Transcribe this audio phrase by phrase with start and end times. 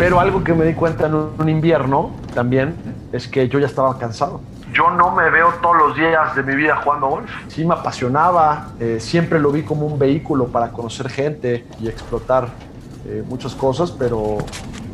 [0.00, 2.74] Pero algo que me di cuenta en un invierno también
[3.12, 4.40] es que yo ya estaba cansado.
[4.72, 7.30] Yo no me veo todos los días de mi vida jugando golf.
[7.48, 12.48] Sí me apasionaba, eh, siempre lo vi como un vehículo para conocer gente y explotar
[13.04, 14.38] eh, muchas cosas, pero,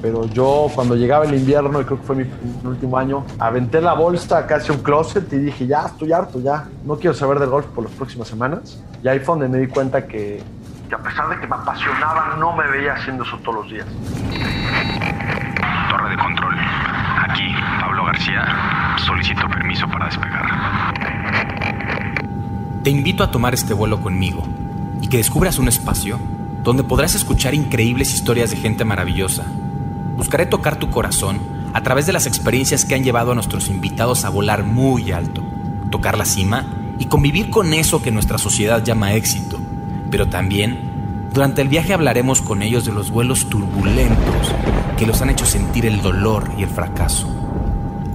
[0.03, 2.25] pero yo cuando llegaba el invierno, y creo que fue mi,
[2.65, 6.97] último año, aventé la bolsa casi un closet y dije, ya, estoy harto, ya, no
[6.97, 8.83] quiero saber del golf por las próximas semanas.
[9.05, 10.43] Y ahí fue donde me di cuenta que,
[10.89, 13.87] que a pesar de que me apasionaba, no me veía haciendo eso todos los días.
[15.91, 16.55] Torre de control.
[17.29, 18.05] Aquí, Pablo
[19.05, 20.47] Solicito permiso para despegar.
[22.83, 24.47] Te invito a tomar este vuelo conmigo
[25.01, 26.19] y que descubras un espacio
[26.63, 29.45] donde podrás escuchar increíbles historias de gente maravillosa.
[30.17, 31.41] Buscaré tocar tu corazón
[31.75, 35.43] a través de las experiencias que han llevado a nuestros invitados a volar muy alto,
[35.91, 36.65] tocar la cima
[36.99, 39.61] y convivir con eso que nuestra sociedad llama éxito.
[40.11, 44.55] Pero también, durante el viaje hablaremos con ellos de los vuelos turbulentos
[44.97, 47.36] que los han hecho sentir el dolor y el fracaso.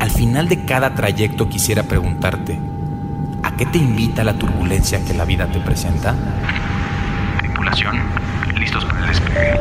[0.01, 2.57] Al final de cada trayecto quisiera preguntarte,
[3.43, 6.15] ¿a qué te invita la turbulencia que la vida te presenta?
[7.37, 8.01] Tripulación,
[8.55, 9.59] listos para el despegue.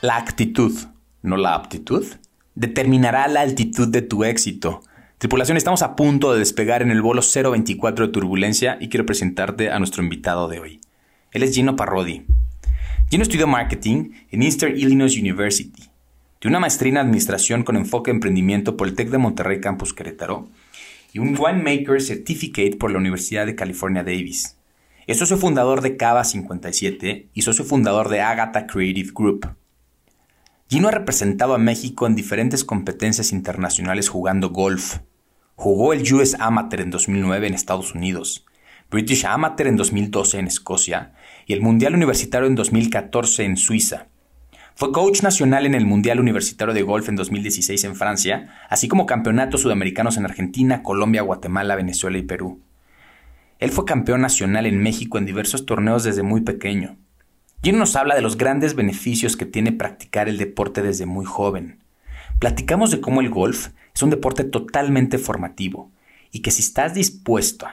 [0.00, 0.72] La actitud,
[1.20, 2.06] no la aptitud,
[2.54, 4.80] determinará la altitud de tu éxito.
[5.18, 9.68] Tripulación, estamos a punto de despegar en el vuelo 024 de turbulencia y quiero presentarte
[9.68, 10.80] a nuestro invitado de hoy.
[11.32, 12.24] Él es Gino Parrodi.
[13.10, 15.90] Gino estudió marketing en Eastern Illinois University.
[16.38, 19.92] Tiene una maestría en administración con enfoque en emprendimiento por el TEC de Monterrey Campus
[19.92, 20.46] Querétaro
[21.12, 24.56] y un Winemaker Certificate por la Universidad de California Davis.
[25.08, 29.48] Es socio fundador de Cava 57 y socio fundador de Agatha Creative Group.
[30.70, 34.98] Gino ha representado a México en diferentes competencias internacionales jugando golf.
[35.60, 38.46] Jugó el US Amateur en 2009 en Estados Unidos,
[38.92, 41.14] British Amateur en 2012 en Escocia
[41.46, 44.06] y el Mundial Universitario en 2014 en Suiza.
[44.76, 49.04] Fue coach nacional en el Mundial Universitario de Golf en 2016 en Francia, así como
[49.04, 52.62] campeonatos sudamericanos en Argentina, Colombia, Guatemala, Venezuela y Perú.
[53.58, 56.98] Él fue campeón nacional en México en diversos torneos desde muy pequeño.
[57.64, 61.80] Gino nos habla de los grandes beneficios que tiene practicar el deporte desde muy joven.
[62.38, 65.90] Platicamos de cómo el golf es un deporte totalmente formativo
[66.30, 67.66] y que si estás dispuesto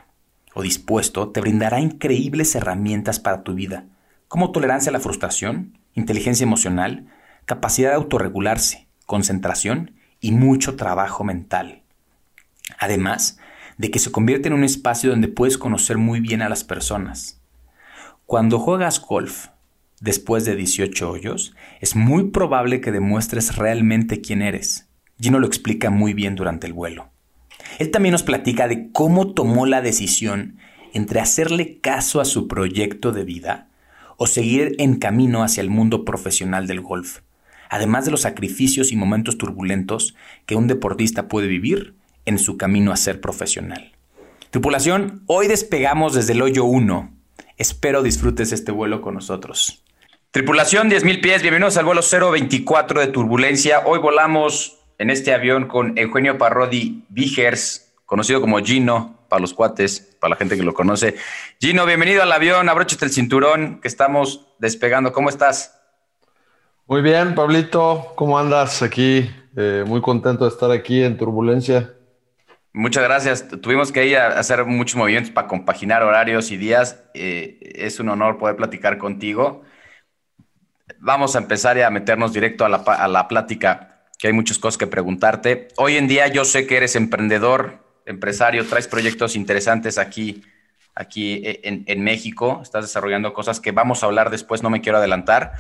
[0.55, 3.85] o dispuesto te brindará increíbles herramientas para tu vida,
[4.27, 7.05] como tolerancia a la frustración, inteligencia emocional,
[7.45, 11.83] capacidad de autorregularse, concentración y mucho trabajo mental.
[12.79, 13.37] Además
[13.77, 17.39] de que se convierte en un espacio donde puedes conocer muy bien a las personas.
[18.25, 19.49] Cuando juegas golf,
[20.01, 24.84] después de 18 hoyos, es muy probable que demuestres realmente quién eres.
[25.19, 27.09] Gino lo explica muy bien durante el vuelo.
[27.79, 30.57] Él también nos platica de cómo tomó la decisión
[30.93, 33.69] entre hacerle caso a su proyecto de vida
[34.17, 37.19] o seguir en camino hacia el mundo profesional del golf,
[37.69, 40.15] además de los sacrificios y momentos turbulentos
[40.45, 41.95] que un deportista puede vivir
[42.25, 43.91] en su camino a ser profesional.
[44.51, 47.11] Tripulación, hoy despegamos desde el hoyo 1.
[47.57, 49.83] Espero disfrutes este vuelo con nosotros.
[50.31, 53.83] Tripulación 10.000 pies, bienvenidos al vuelo 024 de Turbulencia.
[53.85, 60.17] Hoy volamos en este avión con Eugenio Parrodi Vigers, conocido como Gino, para los cuates,
[60.19, 61.15] para la gente que lo conoce.
[61.59, 65.11] Gino, bienvenido al avión, abróchate el cinturón, que estamos despegando.
[65.11, 65.79] ¿Cómo estás?
[66.87, 69.29] Muy bien, Pablito, ¿cómo andas aquí?
[69.57, 71.93] Eh, muy contento de estar aquí en Turbulencia.
[72.73, 73.47] Muchas gracias.
[73.61, 77.03] Tuvimos que ir a hacer muchos movimientos para compaginar horarios y días.
[77.13, 79.63] Eh, es un honor poder platicar contigo
[80.99, 85.67] vamos a empezar a meternos directo a la, plática, que hay muchas cosas que preguntarte.
[85.77, 90.43] Hoy en día yo sé que eres emprendedor, empresario, traes proyectos interesantes aquí,
[90.93, 94.97] aquí e, en, México, estás desarrollando cosas que vamos a hablar después, no me quiero
[94.97, 95.53] adelantar,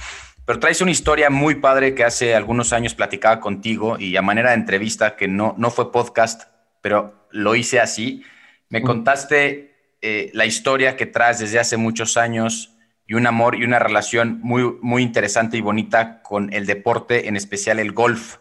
[0.45, 4.51] pero traes una historia muy padre que hace algunos años platicaba contigo y a manera
[4.51, 6.43] de entrevista, que no, no fue podcast,
[6.81, 8.23] pero lo hice así.
[8.69, 12.75] Me contaste eh, la historia que traes desde hace muchos años
[13.07, 17.35] y un amor y una relación muy, muy interesante y bonita con el deporte, en
[17.35, 18.37] especial el golf.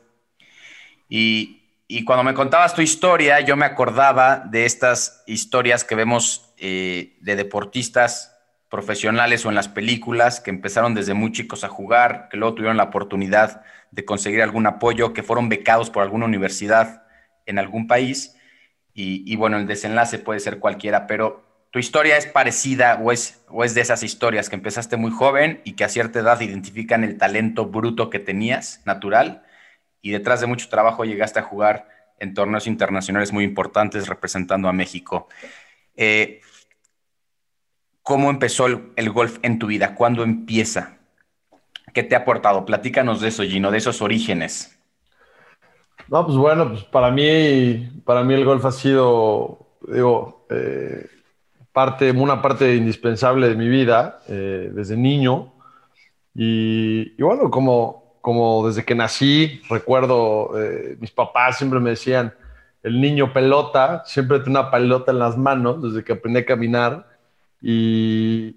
[1.09, 1.61] Y,
[2.05, 7.37] cuando me contabas tu historia, yo me acordaba de estas historias que vemos eh, de
[7.37, 8.35] deportistas
[8.69, 12.77] profesionales o en las películas que empezaron desde muy chicos a jugar, que luego tuvieron
[12.77, 13.63] la oportunidad
[13.93, 17.05] de conseguir algún apoyo, que fueron becados por alguna universidad
[17.47, 18.35] en algún país.
[18.93, 23.65] Y, bueno, el desenlace puede ser cualquiera, pero tu historia es parecida o es, o
[23.65, 27.19] es de esas historias que empezaste muy joven y que a cierta edad identifican el
[27.19, 29.45] talento bruto que tenías, natural,
[30.05, 31.89] y detrás de mucho trabajo llegaste a jugar
[32.21, 35.29] en torneos internacionales muy importantes representando a México.
[35.97, 36.43] Eh,
[38.03, 39.95] ¿Cómo empezó el, golf en tu vida?
[39.95, 40.99] ¿Cuándo empieza?
[41.95, 42.67] ¿Qué te ha aportado?
[42.67, 44.79] Platícanos de eso, Gino, de esos orígenes.
[46.09, 51.07] No, pues bueno, pues para mí, para mí el golf ha sido, digo, eh,
[51.73, 55.55] parte, una parte indispensable de mi vida eh, desde niño.
[56.35, 62.33] Y, bueno, como, como desde que nací, recuerdo, eh, mis papás siempre me decían,
[62.83, 67.07] el niño pelota, siempre tiene una pelota en las manos desde que aprendí a caminar.
[67.61, 68.57] Y,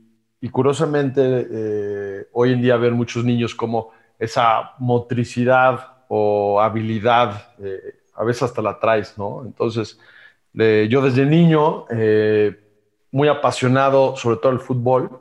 [0.53, 1.21] curiosamente,
[1.51, 8.43] eh, hoy en día ver muchos niños como esa motricidad o habilidad, eh, a veces
[8.43, 9.43] hasta la traes, ¿no?
[9.45, 9.99] Entonces,
[10.53, 11.85] yo desde niño,
[13.11, 15.19] muy apasionado sobre todo el fútbol,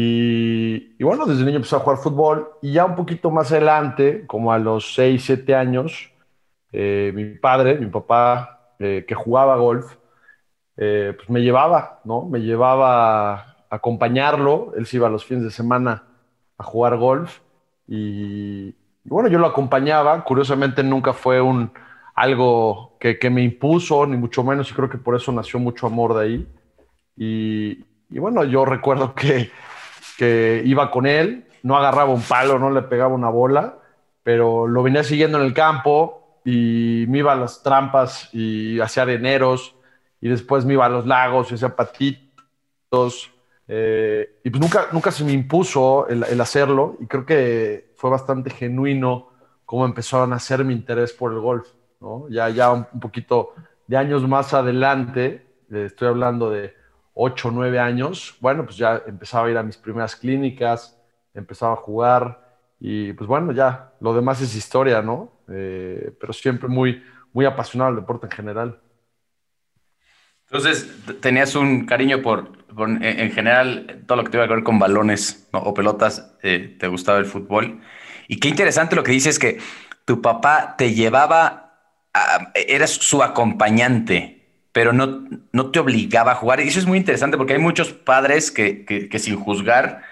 [0.00, 4.52] y, bueno, desde niño empecé a jugar fútbol y ya un poquito más adelante, como
[4.52, 6.12] a los 6, 7 años,
[6.72, 9.96] mi padre, mi papá, que jugaba golf,
[10.80, 12.24] eh, pues me llevaba, ¿no?
[12.26, 16.04] Me llevaba a acompañarlo, él se iba los fines de semana
[16.56, 17.40] a jugar golf
[17.88, 18.72] y,
[19.02, 21.72] bueno, yo lo acompañaba, curiosamente nunca fue un,
[22.14, 26.14] algo que, me impuso, ni mucho menos, y creo que por eso nació mucho amor
[26.14, 26.48] de ahí.
[27.16, 29.50] Y, bueno, yo recuerdo que,
[30.18, 33.78] que iba con él, no agarraba un palo, no le pegaba una bola,
[34.24, 39.04] pero lo venía siguiendo en el campo y me iba a las trampas y hacía
[39.04, 39.76] areneros
[40.20, 43.30] y después me iba a los lagos y hacía patitos.
[43.68, 48.50] Eh, y pues nunca, nunca se me impuso el, hacerlo y creo que fue bastante
[48.50, 49.28] genuino
[49.64, 51.68] cómo empezó a nacer mi interés por el golf.
[52.28, 53.54] Ya, ya un, poquito
[53.86, 56.74] de años más adelante, eh, estoy hablando de
[57.20, 60.96] 8 o 9 años, bueno, pues ya empezaba a ir a mis primeras clínicas,
[61.34, 65.32] empezaba a jugar y pues bueno, ya lo demás es historia, ¿no?
[65.48, 68.80] Eh, pero siempre muy, muy apasionado del deporte en general.
[70.44, 70.88] Entonces,
[71.20, 75.74] tenías un cariño por, en general, todo lo que tuviera que ver con balones o
[75.74, 77.80] pelotas, eh, te gustaba el fútbol.
[78.28, 79.58] Y qué interesante lo que dices que
[80.04, 81.80] tu papá te llevaba,
[82.54, 84.37] eras su acompañante,
[84.78, 86.60] pero no, no te obligaba a jugar.
[86.60, 90.04] Y eso es muy interesante porque hay muchos padres que, que, sin juzgar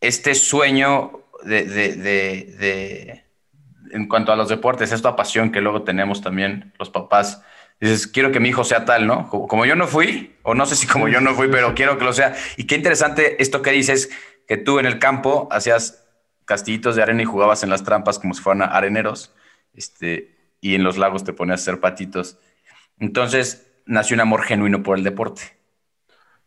[0.00, 3.24] este sueño de, de, de,
[3.90, 7.42] en cuanto a los deportes, esta pasión que luego tenemos también los papás
[7.78, 9.28] dices, quiero que mi hijo sea tal, ¿no?
[9.28, 12.06] Como, yo no fui, o no sé si como yo no fui, pero quiero que
[12.06, 12.34] lo sea.
[12.56, 14.08] Y qué interesante esto que dices,
[14.48, 16.02] que tú en el campo hacías
[16.46, 19.34] castillitos de arena y jugabas en las trampas como si fueran areneros,
[19.74, 22.38] este, y en los lagos te ponías a hacer patitos.
[22.98, 25.42] Entonces nació un amor genuino por el deporte.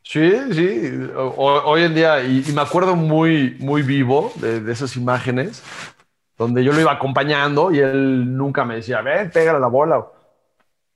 [0.04, 5.64] Sí, sí, hoy en día, y, me acuerdo muy, muy vivo de, esas imágenes,
[6.38, 10.06] donde yo lo iba acompañando y él nunca me decía, ven, pégale la bola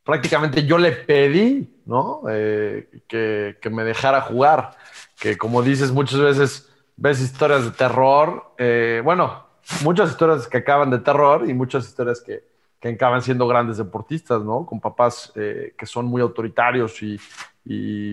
[0.03, 2.23] prácticamente yo le pedí, ¿no?
[2.29, 4.71] Eh, que, que, me dejara jugar,
[5.19, 9.47] que como dices, muchas veces ves historias de terror, eh, bueno,
[9.83, 12.43] muchas historias que acaban de terror y muchas historias que,
[12.83, 14.65] que acaban siendo grandes deportistas, ¿no?
[14.65, 17.18] Con papás eh, que son muy autoritarios y,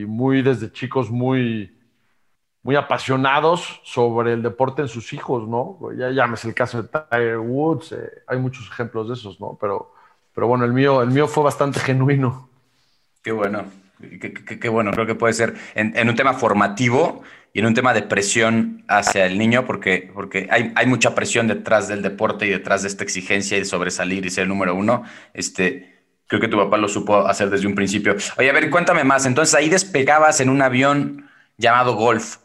[0.07, 1.77] muy desde chicos muy,
[2.63, 5.79] muy apasionados sobre el deporte en sus hijos, ¿no?
[5.99, 7.95] Ya llames el caso de Tiger Woods,
[8.27, 9.59] hay muchos ejemplos de esos, ¿no?
[9.61, 9.93] Pero
[10.35, 12.49] pero bueno, el mío, el mío fue bastante genuino.
[13.23, 13.65] Qué bueno,
[14.01, 18.03] qué, bueno, creo que puede ser en, un tema formativo y en un tema de
[18.03, 22.83] presión hacia el niño, porque, porque hay, hay, mucha presión detrás del deporte y detrás
[22.83, 25.03] de esta exigencia de sobresalir y ser el número uno.
[25.35, 28.15] Este, creo que tu papá lo supo hacer desde un principio.
[28.39, 29.27] Oye, a ver, cuéntame más.
[29.27, 32.37] Entonces ahí despegabas en un avión llamado Golf.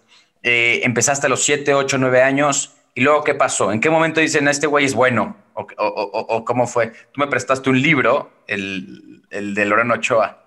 [0.41, 2.75] Eh, empezaste a los 7, 8, 9 años.
[2.95, 3.71] ¿Y luego qué pasó?
[3.71, 5.37] ¿En qué momento dicen, este güey es bueno?
[5.77, 6.91] o, cómo fue?
[7.11, 10.43] Tú me prestaste un libro, el, el de Loreno Ochoa,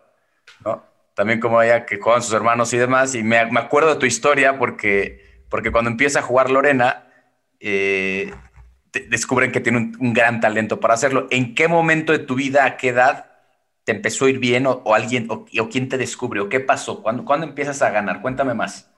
[0.65, 0.85] ¿no?
[1.19, 4.07] También como ella que juegan sus hermanos y demás, y me, me, acuerdo de tu
[4.07, 7.09] historia porque, porque cuando empieza a jugar Lorena,
[7.59, 8.33] eh,
[9.09, 11.27] descubren que tiene un, gran talento para hacerlo.
[11.33, 13.33] ¿En qué momento de tu vida, a qué edad
[13.83, 16.49] te empezó a ir bien o, alguien, o, quién te descubrió?
[16.49, 17.03] ¿Qué pasó?
[17.03, 18.23] ¿Cuándo, ¿Cuándo empiezas a ganar?
[18.23, 18.89] Cuéntame más.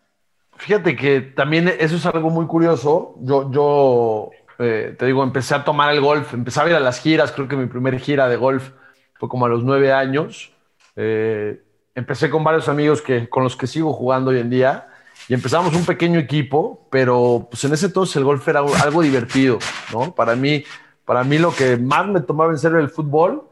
[0.58, 3.14] Fíjate que también eso es algo muy curioso.
[3.22, 7.00] Yo, yo eh, te digo, empecé a tomar el golf, empecé a ir a las
[7.00, 8.72] giras, creo que mi primera gira de golf
[9.14, 10.52] fue como a los nueve años.
[10.96, 11.62] Eh,
[11.94, 14.88] empecé con varios amigos que, con los que sigo jugando hoy en día
[15.28, 19.58] y empezamos un pequeño equipo, pero pues en ese entonces el golf era algo, divertido,
[19.92, 20.14] ¿no?
[20.14, 20.64] Para mí,
[21.04, 23.48] para mí lo que más me tomaba en serio era el fútbol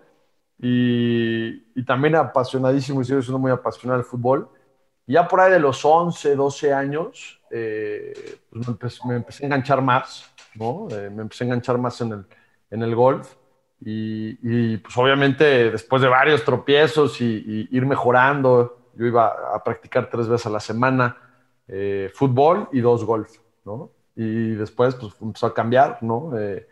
[0.61, 4.49] y, y también apasionadísimo y sigo siendo muy apasionado del fútbol.
[5.07, 9.45] Y ya por ahí de los 11, 12 años, eh, pues me, empecé, me empecé
[9.45, 10.31] a enganchar más
[10.91, 12.27] eh, me empecé a enganchar más en el,
[12.71, 13.35] en el golf.
[13.81, 20.29] Y, pues obviamente después de varios tropiezos y, ir mejorando, yo iba a practicar tres
[20.29, 21.17] veces a la semana
[21.69, 23.31] eh, fútbol y dos golf,
[23.65, 23.91] ¿no?
[24.17, 26.37] Y después pues empezó a cambiar, ¿no?
[26.37, 26.67] Eh,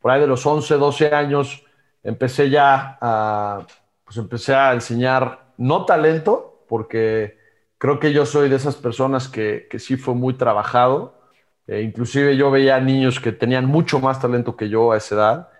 [0.00, 1.64] por ahí de los 11, 12 años
[2.02, 3.66] empecé ya a,
[4.04, 7.38] pues empecé a enseñar, no talento, porque
[7.78, 11.20] creo que yo soy de esas personas que, que sí fue muy trabajado.
[11.66, 15.51] Eh, inclusive yo veía niños que tenían mucho más talento que yo a esa edad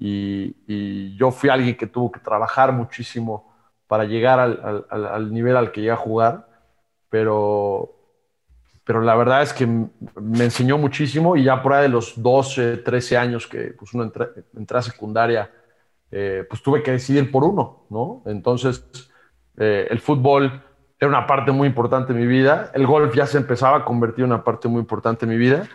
[0.00, 3.52] y, yo fui alguien que tuvo que trabajar muchísimo
[3.86, 6.48] para llegar al, nivel al que llegué a jugar,
[7.10, 7.92] pero,
[8.84, 12.78] pero la verdad es que me enseñó muchísimo y ya por ahí de los 12,
[12.78, 15.50] 13 años que pues uno entra, a secundaria,
[16.10, 18.22] eh, pues tuve que decidir por uno, ¿no?
[18.24, 19.10] Entonces,
[19.58, 20.62] eh, el fútbol
[20.98, 24.24] era una parte muy importante de mi vida, el golf ya se empezaba a convertir
[24.24, 25.68] en una parte muy importante de mi vida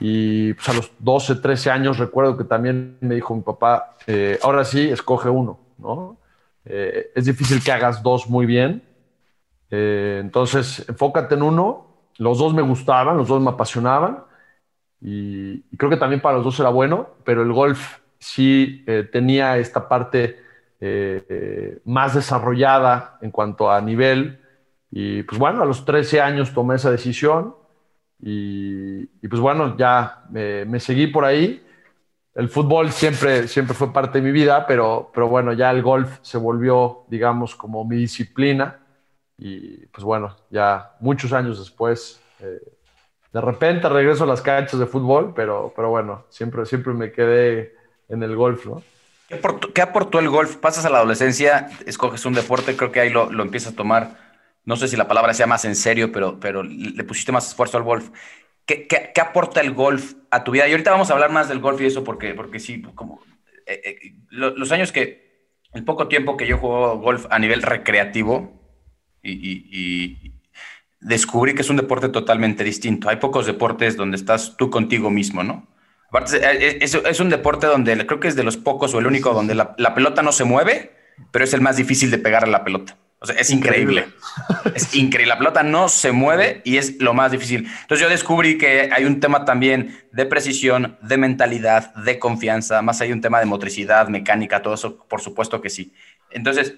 [0.00, 4.38] y pues a los 12, 13 años recuerdo que también me dijo mi papá, eh,
[4.42, 6.16] ahora sí, escoge uno, ¿no?
[6.64, 8.82] Eh, es difícil que hagas dos muy bien,
[9.70, 11.86] eh, entonces enfócate en uno.
[12.16, 14.24] Los dos me gustaban, los dos me apasionaban
[15.00, 19.88] y, creo que también para los dos era bueno, pero el golf sí tenía esta
[19.88, 20.38] parte
[21.84, 24.40] más desarrollada en cuanto a nivel
[24.90, 27.54] y pues bueno, a los 13 años tomé esa decisión
[28.22, 31.64] y, pues bueno, ya me, seguí por ahí.
[32.34, 36.18] El fútbol siempre, siempre fue parte de mi vida, pero, pero bueno, ya el golf
[36.22, 38.78] se volvió, digamos, como mi disciplina.
[39.38, 42.60] Y pues bueno, ya muchos años después, eh,
[43.32, 47.74] de repente regreso a las canchas de fútbol, pero, pero bueno, siempre, siempre me quedé
[48.08, 48.82] en el golf, ¿no?
[49.74, 50.56] ¿Qué aportó, el golf?
[50.56, 54.29] Pasas a la adolescencia, escoges un deporte, creo que ahí lo, lo empiezas a tomar
[54.64, 57.76] no sé si la palabra sea más en serio, pero, pero le pusiste más esfuerzo
[57.76, 58.10] al golf.
[58.66, 60.68] ¿Qué, qué, aporta el golf a tu vida?
[60.68, 63.20] Y ahorita vamos a hablar más del golf y eso porque, porque sí, como
[63.66, 65.30] eh, eh, los años que,
[65.72, 68.60] el poco tiempo que yo juego golf a nivel recreativo
[69.22, 70.32] y,
[71.00, 73.08] descubrí que es un deporte totalmente distinto.
[73.08, 75.66] Hay pocos deportes donde estás tú contigo mismo, ¿no?
[76.08, 79.06] Aparte, eh, es, es, un deporte donde creo que es de los pocos o el
[79.06, 80.92] único donde la, la pelota no se mueve,
[81.30, 82.98] pero es el más difícil de pegar a la pelota.
[83.22, 84.08] O sea, es increíble.
[84.74, 85.34] es increíble.
[85.34, 87.68] La pelota no se mueve y es lo más difícil.
[87.82, 93.00] Entonces yo descubrí que hay un tema también de precisión, de mentalidad, de confianza, más
[93.02, 95.92] hay un tema de motricidad, mecánica, todo eso, por supuesto que sí.
[96.30, 96.74] Entonces,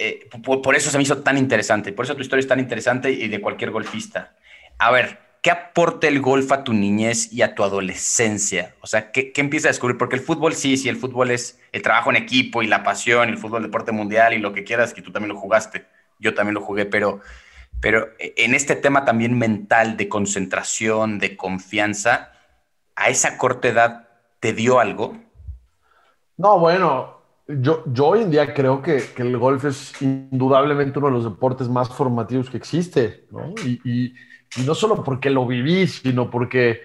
[0.00, 3.10] eh, por, eso se me hizo tan interesante, por eso tu historia es tan interesante
[3.10, 4.36] y de cualquier golfista.
[4.78, 8.74] A ver, ¿qué aporta el golf a tu niñez y a tu adolescencia?
[8.80, 9.98] O sea, ¿qué, ¿qué, empieza a descubrir?
[9.98, 13.28] Porque el fútbol sí, sí, el fútbol es el trabajo en equipo y la pasión,
[13.28, 15.86] el fútbol deporte mundial y lo que quieras, que tú también lo jugaste,
[16.18, 17.20] yo también lo jugué, pero,
[17.80, 22.32] pero en este tema también mental de concentración, de confianza,
[22.96, 24.08] ¿a esa corta edad
[24.40, 25.16] te dio algo?
[26.36, 27.18] No, bueno,
[27.48, 31.24] yo, yo hoy en día creo que, que el golf es indudablemente uno de los
[31.24, 33.54] deportes más formativos que existe, ¿no?
[33.64, 34.14] y, y
[34.56, 36.82] y no solo porque lo viví, sino porque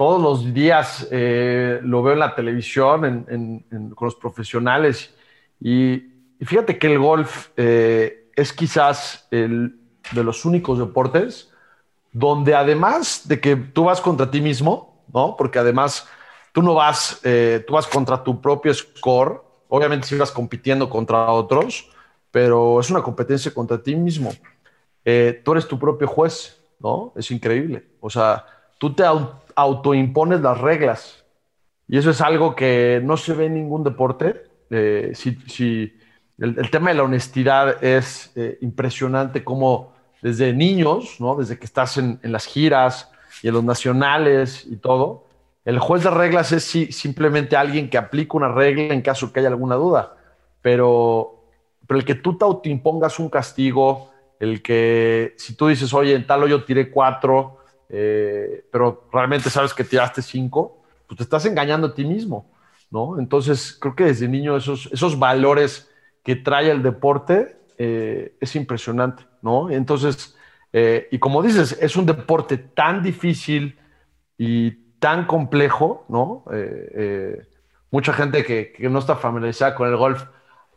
[0.00, 3.62] todos los días eh, lo veo en la televisión,
[3.94, 5.14] con los profesionales.
[5.60, 6.04] Y,
[6.40, 9.78] fíjate que el golf eh, es quizás el,
[10.12, 11.52] de los únicos deportes
[12.12, 15.36] donde además de que tú vas contra ti mismo, ¿no?
[15.36, 16.08] Porque además
[16.52, 21.30] tú no vas, eh, tú vas contra tu propio score, obviamente si vas compitiendo contra
[21.30, 21.90] otros,
[22.30, 24.32] pero es una competencia contra ti mismo.
[25.44, 27.12] tú eres tu propio juez ¿no?
[27.16, 27.84] Es increíble.
[28.00, 28.44] O sea,
[28.78, 29.04] tú te
[29.54, 31.24] autoimpones las reglas.
[31.86, 34.44] Y eso es algo que no se ve en ningún deporte.
[34.70, 35.92] Eh, si,
[36.38, 41.34] el, tema de la honestidad es eh, impresionante como desde niños, ¿no?
[41.36, 43.10] desde que estás en, las giras
[43.42, 45.26] y en los nacionales y todo,
[45.64, 49.48] el juez de reglas es simplemente alguien que aplica una regla en caso que haya
[49.48, 50.16] alguna duda.
[50.62, 51.44] Pero,
[51.86, 54.09] pero el que tú te autoimpongas un castigo,
[54.40, 57.58] el que si tú dices, oye, en tal yo tiré cuatro,
[57.90, 62.50] eh, pero realmente sabes que tiraste cinco, pues te estás engañando a ti mismo,
[62.90, 63.18] ¿no?
[63.18, 65.90] Entonces, creo que desde niño esos, esos valores
[66.24, 69.70] que trae el deporte eh, es impresionante, ¿no?
[69.70, 70.36] Entonces,
[70.72, 73.78] eh, y como dices, es un deporte tan difícil
[74.38, 76.44] y tan complejo, ¿no?
[77.90, 80.24] mucha gente que, que no está familiarizada con el golf,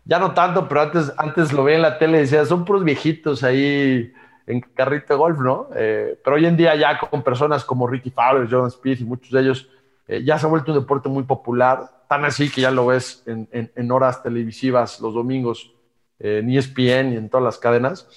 [0.06, 2.84] ya no tanto, pero antes, antes lo veía en la tele y decía, son puros
[2.84, 4.14] viejitos ahí
[4.46, 5.70] en carrito de golf, ¿no?
[5.76, 9.32] Eh, pero hoy en día ya con personas como Ricky Fowler, John Speed y muchos
[9.32, 9.70] de ellos,
[10.08, 13.24] eh, ya se ha vuelto un deporte muy popular, tan así que ya lo ves
[13.26, 15.74] en, en, horas televisivas los domingos,
[16.20, 18.08] en ESPN y en todas las cadenas.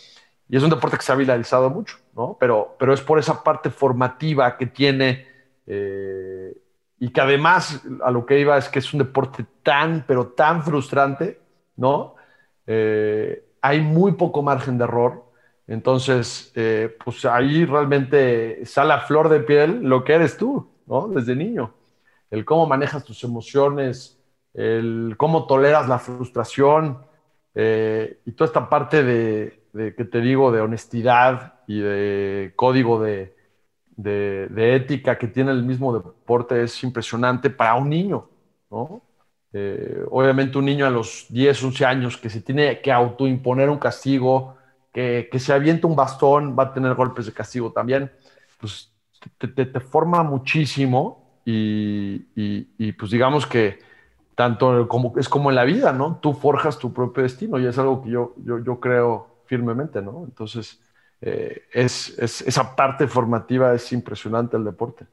[0.48, 2.36] Y es un deporte que se ha viralizado mucho, ¿no?
[2.38, 5.26] Pero, pero es por esa parte formativa que tiene
[5.66, 6.56] eh,
[6.98, 10.62] y que además a lo que iba es que es un deporte tan, pero tan
[10.62, 11.40] frustrante,
[11.76, 12.14] ¿no?
[12.66, 15.24] Eh, hay muy poco margen de error.
[15.66, 21.08] Entonces, eh, pues ahí realmente sale a flor de piel lo que eres tú, ¿no?
[21.08, 21.74] Desde niño.
[22.30, 24.20] El cómo manejas tus emociones,
[24.54, 26.98] el cómo toleras la frustración
[27.54, 33.02] eh, y toda esta parte de, de, que te digo, de honestidad y de código
[33.02, 33.34] de,
[33.96, 38.28] de, ética que tiene el mismo deporte es impresionante para un niño,
[38.70, 39.02] ¿no?
[39.58, 43.78] Eh, obviamente un niño a los 10, 11 años que se tiene que autoimponer un
[43.78, 44.56] castigo,
[44.92, 48.12] que, que se avienta un bastón, va a tener golpes de castigo también,
[48.60, 48.92] pues
[49.38, 53.78] te, te, forma muchísimo y, y, pues digamos que
[54.34, 56.18] tanto como, es como en la vida, ¿no?
[56.20, 60.24] Tú forjas tu propio destino y es algo que yo, yo, yo creo firmemente, ¿no?
[60.26, 60.82] Entonces,
[61.22, 65.06] eh, es, esa parte formativa es impresionante el deporte.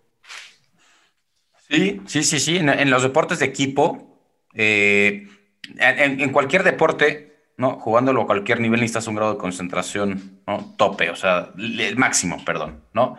[1.69, 2.57] Sí, sí, sí, sí.
[2.57, 4.12] En, los deportes de equipo,
[4.53, 5.27] eh,
[5.77, 7.79] en, cualquier deporte, ¿no?
[7.79, 10.73] Jugándolo a cualquier nivel necesitas un grado de concentración, ¿no?
[10.77, 13.17] Tope, o sea, el máximo, perdón, ¿no?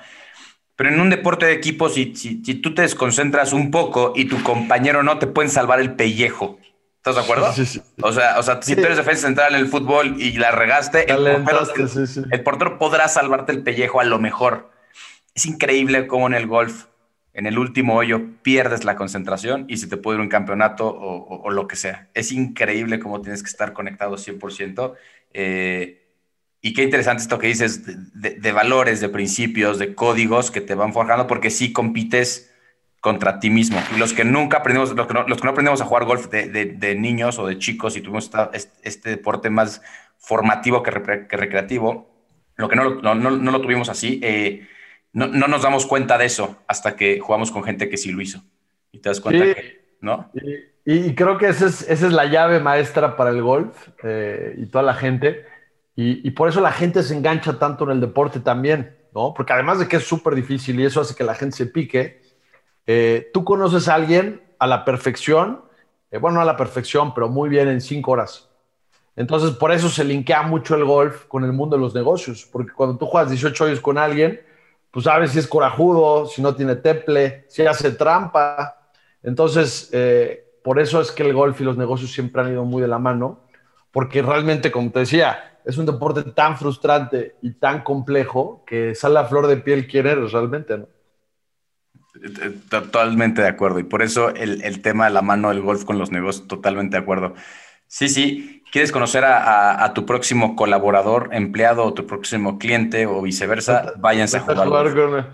[0.76, 4.25] Pero en un deporte de equipo, si, si, si tú te desconcentras un poco y
[4.25, 6.59] tu compañero no te pueden salvar el pellejo,
[7.05, 7.53] ¿Estás de acuerdo?
[7.53, 7.83] Sí, sí.
[8.00, 11.05] O sea, o sea si tú eres defensa central en el fútbol y la regaste,
[11.12, 14.71] el portero, podrá salvarte el pellejo a lo mejor.
[15.35, 16.87] Es increíble cómo en el golf,
[17.35, 21.50] en el último hoyo, pierdes la concentración y se te puede ir un campeonato o,
[21.50, 22.09] lo que sea.
[22.14, 24.95] Es increíble cómo tienes que estar conectado 100%.
[25.33, 26.00] Eh,
[26.61, 27.83] y qué interesante esto que dices
[28.14, 32.55] de, valores, de principios, de códigos que te van forjando, porque sí compites
[33.00, 33.83] contra ti mismo.
[33.95, 37.47] Y los que nunca aprendimos, los que no, los a jugar golf de, niños o
[37.49, 38.31] de chicos y tuvimos
[38.83, 39.83] este, deporte más
[40.19, 42.09] formativo que, recreativo,
[42.57, 44.69] lo que no, lo tuvimos así, eh,
[45.14, 48.42] no, nos damos cuenta de eso hasta que jugamos con gente que sí lo hizo.
[48.92, 50.30] Y te das cuenta que, ¿no?
[50.85, 54.66] Y, creo que esa es, esa es, la llave maestra para el golf eh, y
[54.66, 55.46] toda la gente.
[55.96, 59.33] Y, y, por eso la gente se engancha tanto en el deporte también, ¿no?
[59.33, 62.20] Porque además de que es súper difícil y eso hace que la gente se pique,
[62.87, 65.62] eh, tú conoces a alguien a la perfección,
[66.11, 68.50] eh, bueno, no a la perfección, pero muy bien en cinco horas.
[69.16, 72.72] Entonces, por eso se linkea mucho el golf con el mundo de los negocios, porque
[72.72, 74.40] cuando tú juegas 18 hoyos con alguien,
[74.94, 78.78] pues sabes si es corajudo, si no tiene teple, si hace trampa.
[79.24, 82.80] Entonces, eh, por eso es que el golf y los negocios siempre han ido muy
[82.80, 83.40] de la mano,
[83.90, 89.18] porque realmente, como te decía, es un deporte tan frustrante y tan complejo que sale
[89.18, 90.88] a flor de piel quién eres realmente, ¿no?
[92.70, 93.80] Totalmente de acuerdo.
[93.80, 97.02] Y por eso el, tema de la mano del golf con los negocios, totalmente de
[97.02, 97.35] acuerdo.
[97.88, 98.54] Sí, sí.
[98.75, 103.93] ¿Quieres conocer a, tu próximo colaborador, empleado o tu próximo cliente o viceversa?
[103.99, 105.33] Váyanse a jugar.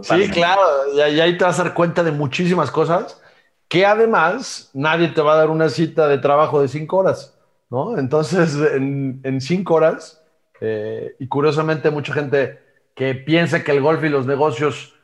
[0.00, 0.62] Sí, claro.
[0.94, 3.20] Y, ahí te vas a dar cuenta de muchísimas cosas
[3.68, 7.98] que además nadie te va a dar una cita de trabajo de cinco horas, ¿no?
[7.98, 10.24] Entonces, en, cinco horas,
[10.62, 12.60] eh, y curiosamente mucha gente
[12.94, 14.94] que piensa que el golf y los negocios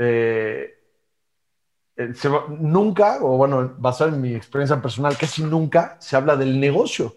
[0.00, 0.73] eh,
[1.96, 2.12] eh,
[2.58, 7.14] nunca, o bueno, basado en mi experiencia personal, casi nunca se habla del negocio,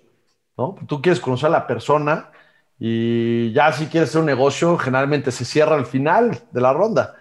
[0.58, 0.76] ¿no?
[0.88, 2.32] Tú quieres conocer a la persona
[2.80, 7.16] y ya si quieres hacer un negocio, generalmente se cierra al final de la ronda,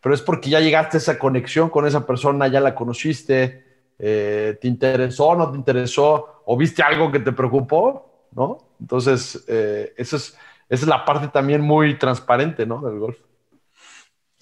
[0.00, 3.64] pero es porque ya llegaste a esa conexión con esa persona, ya la conociste,
[3.98, 8.58] eh, te interesó, no te interesó, o viste algo que te preocupó, ¿no?
[8.80, 10.36] Entonces, eso es,
[10.68, 12.80] esa es la parte también muy transparente, ¿no?
[12.80, 13.18] Del golf.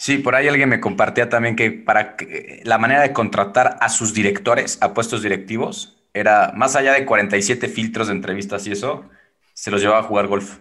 [0.01, 2.17] Sí, por ahí alguien me compartía también que para
[2.65, 7.69] la manera de contratar a sus directores a puestos directivos era más allá de 47
[7.69, 9.05] filtros de entrevistas y eso,
[9.53, 10.57] se los llevaba a jugar golf.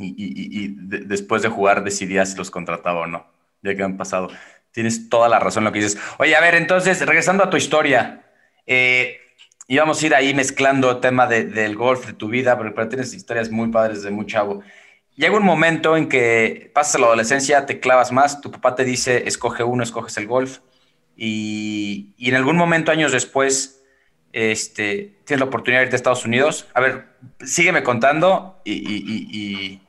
[0.00, 3.28] Y, después de jugar decidía si los contrataba o no,
[3.62, 4.28] ya que han pasado.
[4.72, 5.96] Tienes toda la razón lo que dices.
[6.18, 8.24] Oye, a ver, entonces, regresando a tu historia,
[8.66, 9.20] eh,
[9.68, 13.68] íbamos a ir ahí mezclando tema del golf, de tu vida, pero tienes historias muy
[13.68, 14.64] padres de muy chavo
[15.18, 19.28] llega un momento en que pasas la adolescencia, te clavas más, tu papá te dice,
[19.28, 20.60] escoge uno, escoges el golf,
[21.20, 23.82] y, en algún momento, años después,
[24.32, 26.68] este, tienes la oportunidad de irte a Estados Unidos.
[26.74, 27.06] A ver,
[27.44, 29.80] sígueme contando y,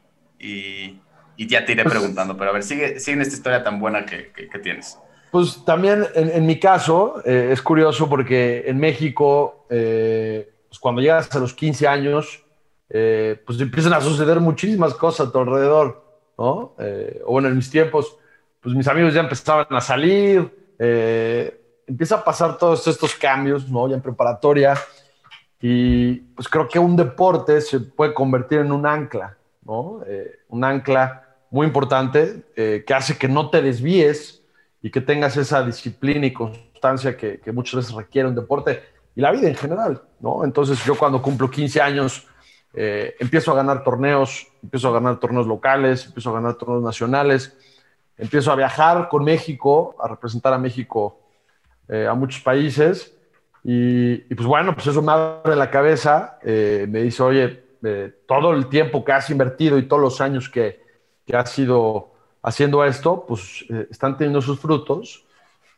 [1.38, 4.06] ya te iré pues preguntando, pero a ver, sigue, sigue en esta historia tan buena
[4.06, 4.32] que,
[4.64, 4.98] tienes.
[5.32, 11.34] Pues también en, mi caso eh, es curioso porque en México, eh, pues cuando llegas
[11.36, 12.44] a los 15 años,
[12.90, 16.04] eh, pues empiezan a suceder muchísimas cosas a tu alrededor,
[16.38, 16.74] ¿no?
[16.80, 18.18] Eh, o bueno, en mis tiempos,
[18.60, 23.88] pues mis amigos ya empezaban a salir, eh, empieza a pasar todos estos cambios, ¿no?
[23.88, 24.76] Ya en preparatoria,
[25.62, 30.02] y pues creo que un deporte se puede convertir en un ancla, ¿no?
[30.48, 34.42] un ancla muy importante que hace que no te desvíes
[34.82, 38.82] y que tengas esa disciplina y constancia que, muchas veces requiere un deporte
[39.16, 40.46] y la vida en general, ¿no?
[40.46, 42.26] Entonces yo cuando cumplo 15 años
[42.74, 47.58] eh, empiezo a ganar torneos, empiezo a ganar torneos locales, empiezo a ganar torneos nacionales,
[48.18, 51.20] empiezo a viajar con México, a representar a México
[51.88, 53.16] eh, a muchos países.
[53.64, 57.64] Y, pues bueno, pues eso me abre la cabeza, eh, me dice, oye,
[58.26, 60.84] todo el tiempo que has invertido y todos los años que,
[61.26, 65.26] que has ido haciendo esto, pues están teniendo sus frutos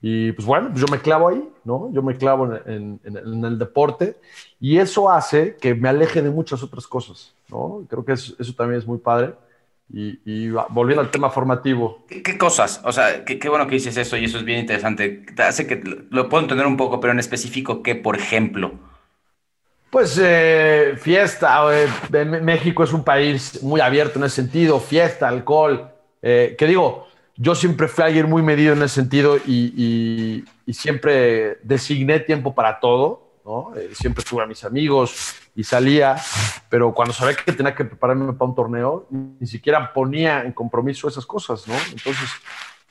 [0.02, 1.92] y pues bueno, yo me clavo ahí, ¿no?
[1.94, 4.18] Yo me clavo en, el deporte
[4.60, 7.86] y eso hace que me aleje de muchas otras cosas, ¿no?
[7.88, 9.34] Creo que eso, también es muy padre.
[9.94, 12.06] Y, volviendo al tema formativo.
[12.08, 12.82] ¿Qué, cosas?
[12.86, 15.26] O sea, qué, bueno que dices eso y eso es bien interesante.
[15.38, 18.72] Hace que lo puedo entender un poco, pero en específico, ¿qué, por ejemplo?
[19.90, 21.62] Pues eh, fiesta.
[21.74, 24.80] Eh, México es un país muy abierto en ese sentido.
[24.80, 25.92] Fiesta, alcohol.
[26.22, 27.08] Eh, que digo,
[27.42, 33.42] yo siempre fui alguien muy medido en ese sentido y, siempre designé tiempo para todo,
[33.44, 33.76] ¿no?
[33.76, 36.16] Eh, siempre tuve a mis amigos y salía,
[36.70, 41.10] pero cuando sabía que tenía que prepararme para un torneo, ni siquiera ponía en compromiso
[41.10, 41.74] esas cosas, ¿no?
[41.92, 42.30] Entonces,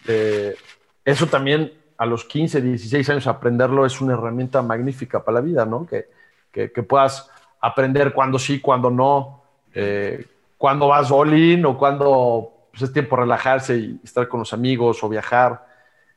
[0.07, 0.57] eh,
[1.05, 5.65] eso también a los 15, 16 años aprenderlo es una herramienta magnífica para la vida,
[5.65, 5.87] ¿no?
[5.87, 6.09] Que,
[6.53, 10.27] que, puedas aprender cuándo sí, cuándo no, eh,
[10.59, 15.03] cuándo vas all in o cuándo pues es tiempo relajarse y estar con los amigos
[15.03, 15.67] o viajar.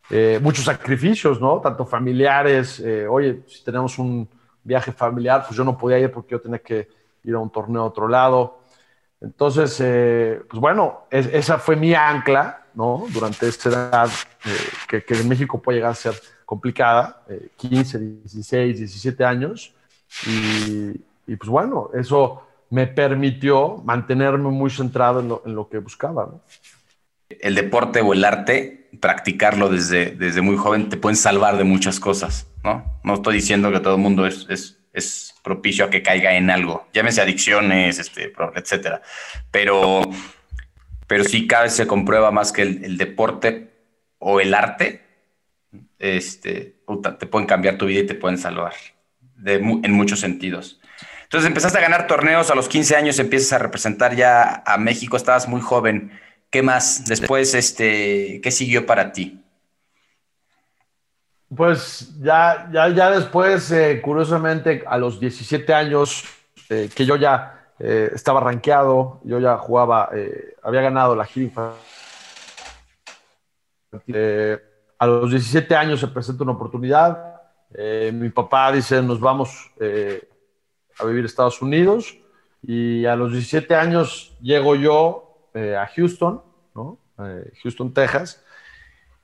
[0.10, 1.60] Eh, muchos sacrificios, ¿no?
[1.62, 4.28] Tanto familiares, eh, oye, si tenemos un
[4.64, 6.88] viaje familiar, pues yo no podía ir porque yo tenía que
[7.24, 8.60] ir a un torneo a otro lado.
[9.22, 13.06] Entonces, eh, pues bueno, esa fue mi ancla, ¿no?
[13.10, 14.10] Durante esta edad
[14.88, 16.14] que, que, en México puede llegar a ser
[16.46, 17.24] complicada,
[17.56, 19.74] 15, 16, 17 años.
[20.28, 20.92] Y,
[21.26, 26.42] y pues bueno, eso me permitió mantenerme muy centrado en lo, que buscaba.
[27.30, 32.00] El deporte o el arte, practicarlo desde, desde muy joven, te pueden salvar de muchas
[32.00, 33.00] cosas, ¿no?
[33.04, 36.50] No estoy diciendo que todo el mundo es, es, es propicio a que caiga en
[36.50, 39.04] algo, llámese adicciones, este, etcétera.
[39.52, 40.02] Pero,
[41.06, 43.72] pero sí cada vez se comprueba más que el, deporte
[44.18, 45.04] o el arte
[46.00, 46.82] este,
[47.20, 48.74] te pueden cambiar tu vida y te pueden salvar
[49.46, 50.80] en muchos sentidos.
[51.34, 55.18] Entonces empezaste a ganar torneos a los 15 años, empiezas a representar ya a México,
[55.18, 56.12] estabas muy joven.
[56.52, 57.06] ¿Qué más?
[57.06, 59.44] Después, este, ¿qué siguió para ti?
[61.58, 66.24] Pues ya, ya, ya después, eh, curiosamente, a los 17 años,
[66.70, 70.12] eh, que yo ya eh, estaba rankeado, yo ya jugaba,
[70.62, 71.74] había ganado la gira
[75.00, 77.42] a los 17 años se presenta una oportunidad.
[78.14, 79.72] mi papá dice, nos vamos
[81.00, 82.18] a vivir a Estados Unidos
[82.62, 86.42] y a los 17 años llego yo eh, a Houston.
[87.20, 88.44] Eh, Houston, Texas.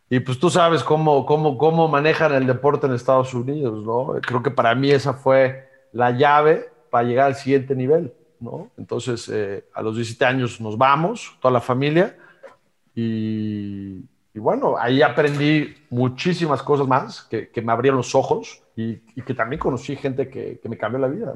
[0.09, 4.19] Y pues tú sabes cómo, cómo, cómo manejan el deporte en Estados Unidos, ¿no?
[4.21, 8.71] Creo que para mí esa fue la llave para llegar al siguiente nivel, ¿no?
[8.77, 12.17] Entonces, eh, a los 17 años nos vamos, toda la familia,
[12.95, 14.03] y,
[14.33, 19.59] bueno, ahí aprendí muchísimas cosas más que, que me abrieron los ojos y, que también
[19.59, 21.33] conocí gente que, que me cambió la vida.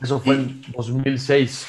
[0.00, 1.66] Eso fue en 2006.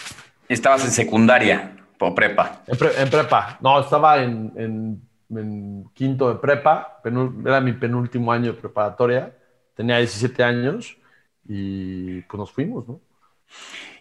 [0.49, 2.63] ¿Estabas en secundaria o prepa?
[2.67, 3.57] En, prepa.
[3.61, 5.01] No, estaba en,
[5.93, 7.01] quinto de prepa.
[7.45, 9.35] Era mi penúltimo año de preparatoria.
[9.75, 10.97] Tenía 17 años
[11.47, 13.01] y pues nos fuimos, ¿no?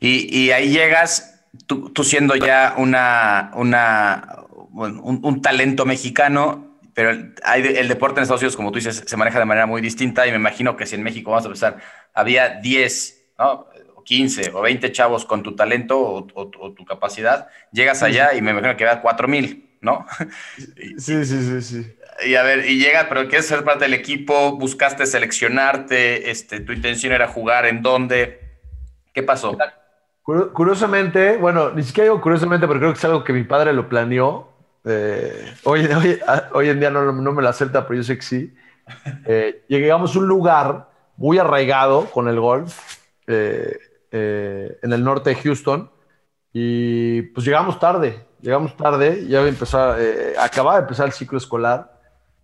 [0.01, 8.23] Y, ahí llegas, tú, siendo ya una, una, un, talento mexicano, pero el, deporte en
[8.23, 10.87] Estados Unidos, como tú dices, se maneja de manera muy distinta y me imagino que
[10.87, 11.79] si en México, vamos a empezar,
[12.15, 13.67] había 10, ¿no?
[14.05, 15.99] 15 o 20 chavos con tu talento
[16.35, 20.07] o, tu capacidad, llegas allá y me imagino que va 4 mil, ¿no?
[20.99, 21.97] Sí, sí, sí, sí.
[22.27, 26.73] Y a ver, y llega, pero quieres ser parte del equipo, buscaste seleccionarte, este, tu
[26.73, 28.41] intención era jugar en dónde,
[29.13, 29.57] ¿qué pasó?
[30.23, 33.89] Curiosamente, bueno, ni siquiera digo curiosamente, pero creo que es algo que mi padre lo
[33.89, 34.49] planeó.
[34.85, 35.89] Eh, hoy,
[36.53, 38.55] hoy, en día no, me lo acepta, pero yo sé que sí.
[39.27, 42.79] Eh, llegamos a un lugar muy arraigado con el golf.
[43.27, 43.77] Eh,
[44.13, 45.91] eh, en el norte de Houston.
[46.53, 51.99] Y pues llegamos tarde, llegamos tarde, ya empezar, eh, acababa de empezar el ciclo escolar.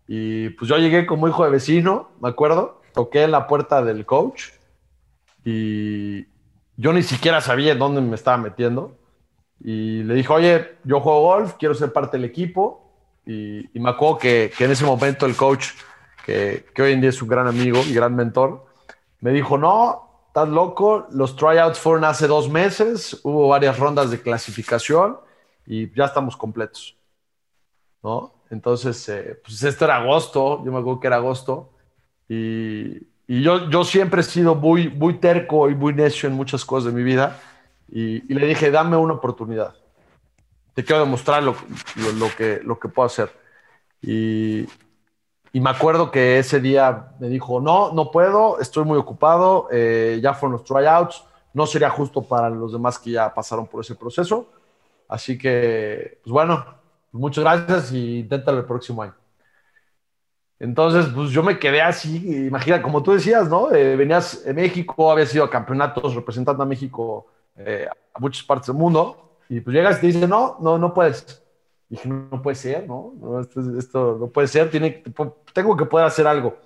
[0.06, 4.06] Y pues yo llegué como hijo de vecino, me acuerdo, toqué en la puerta del
[4.06, 4.44] coach
[5.44, 6.26] y
[6.76, 8.96] yo ni siquiera sabía en dónde me estaba metiendo.
[9.60, 12.90] Y le dije, oye, yo juego golf, quiero ser parte del equipo.
[13.26, 15.68] Y, me acuerdo que, que, en ese momento el coach,
[16.24, 18.66] que, que hoy en día es un gran amigo y gran mentor,
[19.20, 20.07] me dijo, no,
[20.38, 25.18] estás loco, los tryouts fueron hace dos meses, hubo varias rondas de clasificación
[25.66, 26.96] y ya estamos completos.
[28.04, 28.34] ¿no?
[28.48, 31.70] Entonces, eh, pues esto era agosto, yo me acuerdo que era agosto,
[32.28, 36.64] y, y yo, yo siempre he sido muy, muy terco y muy necio en muchas
[36.64, 37.40] cosas de mi vida,
[37.90, 39.74] y, y le dije, dame una oportunidad,
[40.74, 41.56] te quiero demostrar lo,
[42.14, 43.32] lo, que, lo que puedo hacer.
[44.00, 44.66] Y,
[45.52, 50.20] y, me acuerdo que ese día me dijo, no, no puedo, estoy muy ocupado, eh,
[50.22, 53.94] ya fueron los tryouts, no sería justo para los demás que ya pasaron por ese
[53.94, 54.46] proceso.
[55.08, 56.64] Así que, pues bueno,
[57.12, 59.14] muchas gracias y inténtalo el próximo año.
[60.60, 63.72] Entonces, pues yo me quedé así, imagina, como tú decías, ¿no?
[63.72, 68.66] Eh, venías de México, habías ido a campeonatos representando a México eh, a muchas partes
[68.66, 71.42] del mundo, y pues llegas y te dicen, no, no, no puedes.
[71.90, 73.14] Y dije, no, puede ser, ¿no?
[73.78, 75.02] esto, no puede ser, tiene,
[75.52, 76.58] tengo que poder hacer algo.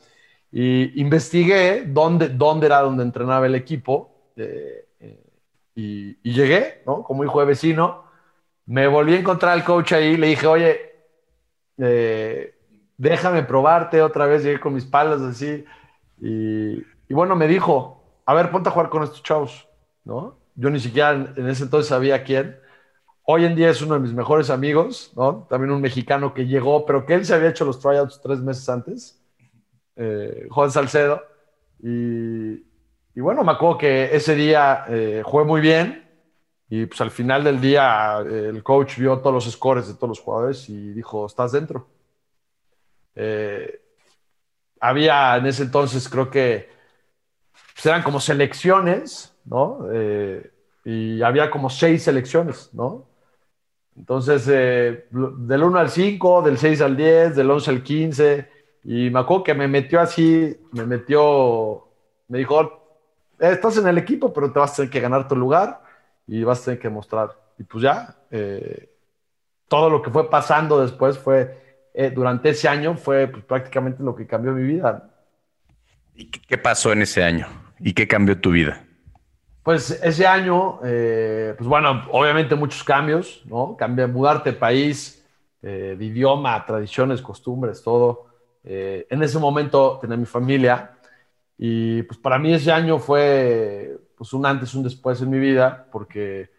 [0.50, 4.86] Y investigué dónde, dónde era donde entrenaba el equipo, eh,
[5.74, 7.02] y, y, llegué, ¿no?
[7.02, 8.04] Como hijo de vecino,
[8.66, 10.92] me volví a encontrar al coach ahí, le dije, oye,
[11.78, 12.54] eh,
[12.96, 15.64] déjame probarte otra vez, llegué con mis palas así,
[16.20, 19.68] y, bueno, me dijo, a ver, ponte a jugar con estos chavos,
[20.04, 20.38] ¿no?
[20.54, 22.56] Yo ni siquiera en ese entonces sabía quién.
[23.24, 25.46] Hoy en día es uno de mis mejores amigos, ¿no?
[25.48, 28.68] También un mexicano que llegó, pero que él se había hecho los tryouts tres meses
[28.68, 29.22] antes,
[29.96, 31.22] eh, Juan Salcedo.
[31.82, 36.08] Y, bueno, me acuerdo que ese día eh, jugué muy bien,
[36.68, 40.20] y pues al final del día el coach vio todos los scores de todos los
[40.20, 41.86] jugadores y dijo, estás dentro.
[43.14, 43.80] Eh,
[44.80, 46.70] había en ese entonces, creo que
[47.74, 49.86] pues, eran como selecciones, ¿no?
[49.92, 50.50] Eh,
[50.84, 53.06] y había como seis selecciones, ¿no?
[53.96, 58.48] Entonces, eh, del 1 al 5, del 6 al 10, del 11 al 15,
[58.84, 61.88] y me acuerdo que me metió así, me metió,
[62.28, 63.04] me dijo,
[63.38, 65.82] estás en el equipo, pero te vas a tener que ganar tu lugar
[66.26, 67.30] y vas a tener que mostrar.
[67.58, 68.88] Y pues ya, eh,
[69.68, 74.14] todo lo que fue pasando después fue, eh, durante ese año, fue pues, prácticamente lo
[74.16, 75.10] que cambió mi vida.
[76.14, 77.46] ¿Y qué pasó en ese año?
[77.78, 78.84] ¿Y qué cambió tu vida?
[79.62, 83.76] Pues ese año, eh, pues bueno, obviamente muchos cambios, ¿no?
[83.76, 85.24] Cambié, mudarte de país,
[85.60, 88.26] de idioma, tradiciones, costumbres, todo.
[88.64, 90.98] en ese momento tenía mi familia
[91.56, 95.86] y pues para mí ese año fue pues un antes, un después en mi vida,
[95.92, 96.50] porque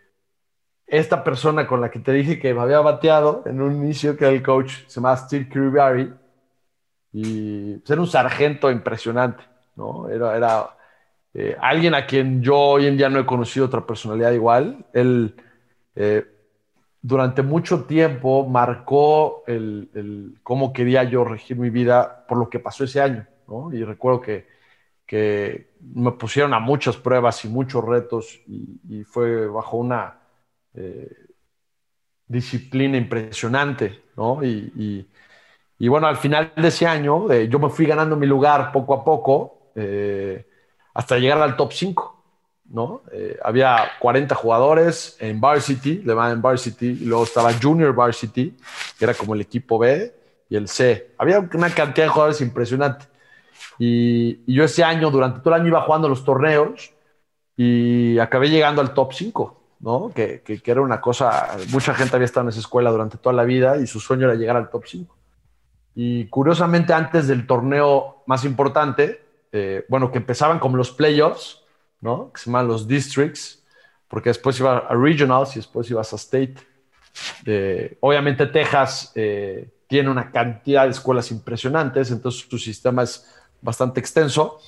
[0.87, 4.25] esta persona con la que te dije que me había bateado en un inicio, que
[4.25, 6.13] era el coach, se llama Steve Kirbyari,
[7.13, 9.43] y pues, era un sargento impresionante,
[9.75, 10.09] ¿no?
[10.09, 10.77] Era, era
[11.33, 14.85] eh, alguien a quien yo hoy en día no he conocido otra personalidad igual.
[14.93, 15.35] Él,
[15.95, 16.25] eh,
[17.01, 22.83] durante mucho tiempo, marcó el, cómo quería yo regir mi vida por lo que pasó
[22.83, 23.73] ese año, ¿no?
[23.73, 24.53] Y recuerdo que
[25.93, 30.17] me pusieron a muchas pruebas y muchos retos y, fue bajo una
[30.73, 31.11] eh,
[32.25, 34.43] disciplina impresionante, ¿no?
[34.43, 35.07] Y,
[35.87, 39.71] bueno, al final de ese año yo me fui ganando mi lugar poco a poco
[40.93, 42.23] hasta llegar al top 5,
[42.69, 43.01] ¿no?
[43.43, 48.56] había 40 jugadores en Varsity, le van en Varsity, y luego estaba Junior Varsity,
[48.97, 50.13] que era como el equipo B,
[50.53, 51.15] y el C.
[51.17, 53.06] Había una cantidad de jugadores impresionante.
[53.79, 56.93] Y, yo ese año, durante todo el año, iba jugando los torneos
[57.58, 60.12] y acabé llegando al top 5, ¿no?
[60.13, 63.45] Que, que, era una cosa, mucha gente había estado en esa escuela durante toda la
[63.45, 65.17] vida y su sueño era llegar al top 5.
[65.95, 69.22] Y curiosamente, antes del torneo más importante,
[69.55, 71.61] eh, bueno, que empezaban como los playoffs,
[72.01, 72.31] ¿no?
[72.33, 73.63] Que se llaman los districts,
[74.07, 76.55] porque después iba a regionals y después ibas a state.
[77.45, 83.99] Eh, obviamente Texas eh, tiene una cantidad de escuelas impresionantes, entonces su sistema es bastante
[83.99, 84.59] extenso.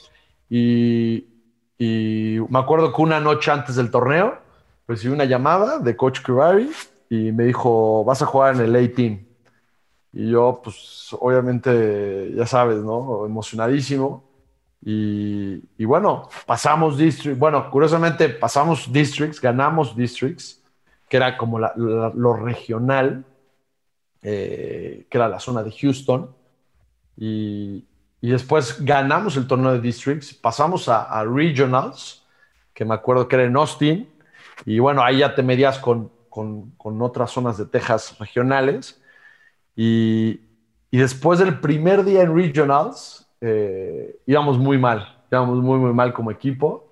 [0.49, 1.31] Y,
[1.79, 4.37] me acuerdo que una noche antes del torneo
[4.87, 6.71] recibí una llamada de Coach Kirari
[7.09, 9.25] y me dijo, vas a jugar en el A-Team.
[10.13, 13.25] Y yo, pues, obviamente, ya sabes, ¿no?
[13.25, 14.34] Emocionadísimo.
[14.87, 20.61] Y, bueno, pasamos districts, bueno, curiosamente pasamos districts, ganamos districts,
[21.09, 23.25] que era como lo regional,
[24.21, 26.29] eh, que era la zona de Houston.
[27.17, 27.83] Y,
[28.21, 32.23] y después ganamos el torneo de districts, pasamos a, regionals,
[32.73, 34.07] que me acuerdo que era en Austin,
[34.65, 39.01] y bueno, ahí ya te medías con, con, con otras zonas de Texas regionales.
[39.75, 40.41] Y,
[40.91, 46.13] y, después del primer día en regionals, eh, íbamos muy mal, íbamos muy, muy mal
[46.13, 46.91] como equipo.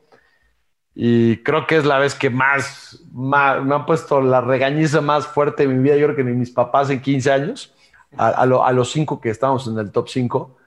[0.95, 5.65] Y creo que es la vez que más, me han puesto la regañiza más fuerte
[5.65, 7.73] de mi vida, yo creo que ni mis papás en 15 años,
[8.15, 10.57] a, los cinco que estábamos en el top 5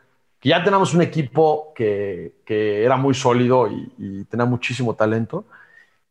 [0.42, 5.44] ya tenemos un equipo que, era muy sólido y, tenía muchísimo talento.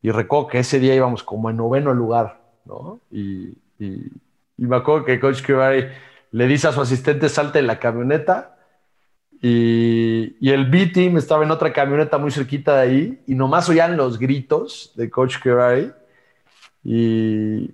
[0.02, 3.00] Y recuerdo que ese día íbamos como en noveno lugar, ¿no?
[3.10, 3.56] Y,
[4.58, 5.86] me acuerdo que Coach Kirari
[6.30, 8.55] le dice a su asistente salte en la camioneta
[9.42, 13.96] y, y el B-Team estaba en otra camioneta muy cerquita de ahí y nomás oían
[13.96, 15.92] los gritos de Coach Kirari
[16.84, 17.70] y...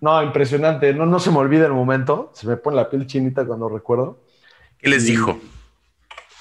[0.00, 3.46] No, impresionante, no, no se me olvida el momento, se me pone la piel chinita
[3.46, 4.18] cuando recuerdo.
[4.76, 5.38] ¿Qué les dijo?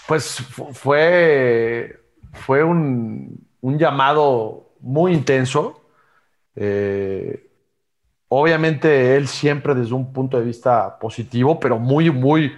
[0.07, 0.39] Pues
[0.73, 2.01] fue,
[2.33, 5.79] fue un, un llamado muy intenso.
[6.55, 7.51] Eh,
[8.29, 12.51] obviamente él siempre desde un punto de vista positivo, pero muy, muy,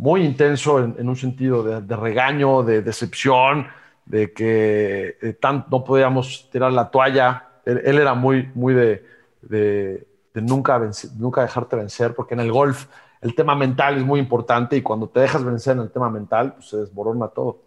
[0.00, 3.66] muy intenso en, un sentido de, regaño, de decepción,
[4.06, 5.38] de que eh,
[5.70, 7.48] no podíamos tirar la toalla.
[7.66, 10.80] Él, era muy, muy de, nunca,
[11.18, 12.86] nunca dejarte vencer, porque en el golf
[13.20, 16.54] el tema mental es muy importante y cuando te dejas vencer en el tema mental,
[16.54, 17.58] pues se desborona todo.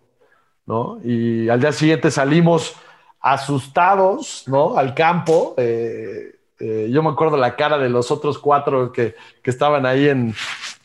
[0.66, 1.00] ¿no?
[1.04, 2.76] Y al día siguiente salimos
[3.20, 4.76] asustados, ¿no?
[4.76, 5.54] Al campo.
[5.58, 10.08] Eh, eh, yo me acuerdo la cara de los otros cuatro que, que estaban ahí
[10.08, 10.34] en,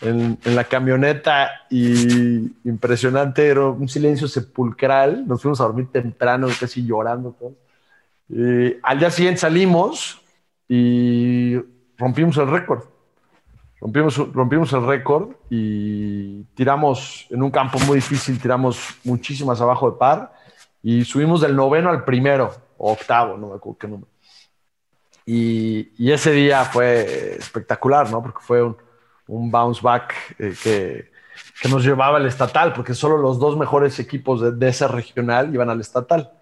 [0.01, 5.27] en, la camioneta y impresionante, era un silencio sepulcral.
[5.27, 7.37] Nos fuimos a dormir temprano, casi llorando.
[8.29, 10.21] Y al día siguiente salimos
[10.69, 11.57] y
[11.97, 12.85] rompimos el récord.
[13.81, 19.97] Rompimos, rompimos el récord y tiramos en un campo muy difícil, tiramos muchísimas abajo de
[19.97, 20.33] par
[20.83, 24.09] y subimos del noveno al primero, octavo, no me acuerdo qué número.
[25.31, 28.23] Y, ese día fue espectacular, ¿no?
[28.23, 28.79] Porque fue un,
[29.27, 34.59] un bounce back eh, que, nos llevaba al estatal, porque solo los dos mejores equipos
[34.59, 36.33] de, ese regional iban al estatal.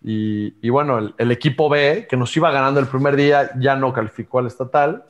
[0.00, 4.38] Y, bueno, el, equipo B, que nos iba ganando el primer día, ya no calificó
[4.38, 5.04] al estatal.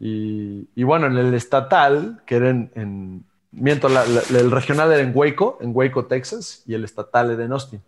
[0.00, 5.70] Y, bueno, en el estatal, que era en miento, el regional era en Waco, en
[5.72, 7.80] Waco, Texas, y el estatal era en Austin.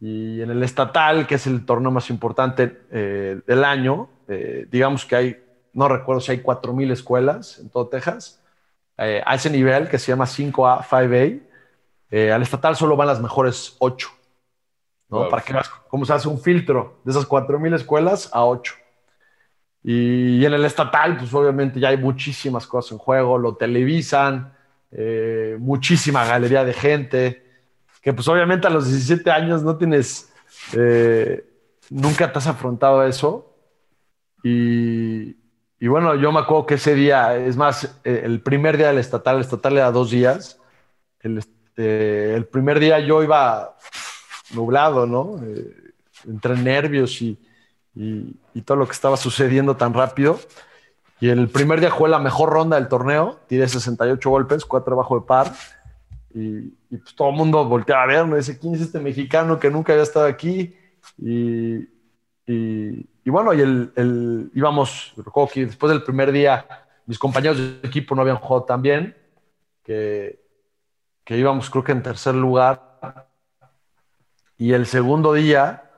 [0.00, 5.04] Y en el estatal, que es el torneo más importante eh, del año, eh, digamos
[5.04, 8.42] que hay, no recuerdo si hay 4.000 escuelas en todo Texas,
[8.96, 13.76] eh, a ese nivel que se llama 5A, 5A, al estatal solo van las mejores
[13.78, 14.08] 8.
[15.10, 15.28] ¿no?
[15.28, 18.74] Para que veas cómo se hace un filtro de esas 4.000 escuelas a 8.
[19.82, 24.54] Y, y en el estatal, pues obviamente ya hay muchísimas cosas en juego, lo televisan,
[25.58, 27.49] muchísima galería de gente,
[28.00, 30.32] que pues obviamente a los 17 años no tienes,
[30.72, 31.44] eh,
[31.90, 33.54] nunca te has afrontado eso.
[34.42, 35.36] Y,
[35.86, 39.36] bueno, yo me acuerdo que ese día, es más, eh, el primer día del estatal,
[39.36, 40.58] el estatal era dos días,
[41.20, 41.42] el,
[41.76, 43.76] el primer día yo iba
[44.54, 45.38] nublado, ¿no?
[46.26, 47.38] entre nervios y,
[47.94, 50.38] y, todo lo que estaba sucediendo tan rápido.
[51.20, 55.20] Y el primer día jugué la mejor ronda del torneo, tiré 68 golpes, cuatro abajo
[55.20, 55.52] de par.
[56.34, 59.70] Y, pues todo el mundo volteaba a ver, me dice, ¿quién es este mexicano que
[59.70, 60.76] nunca había estado aquí?
[61.18, 61.88] Y,
[62.46, 65.14] y bueno, y el, el íbamos,
[65.52, 66.66] que después del primer día,
[67.06, 69.16] mis compañeros de equipo no habían jugado tan bien,
[69.82, 70.40] que,
[71.24, 73.28] que íbamos creo que en tercer lugar.
[74.56, 75.90] Y el segundo día,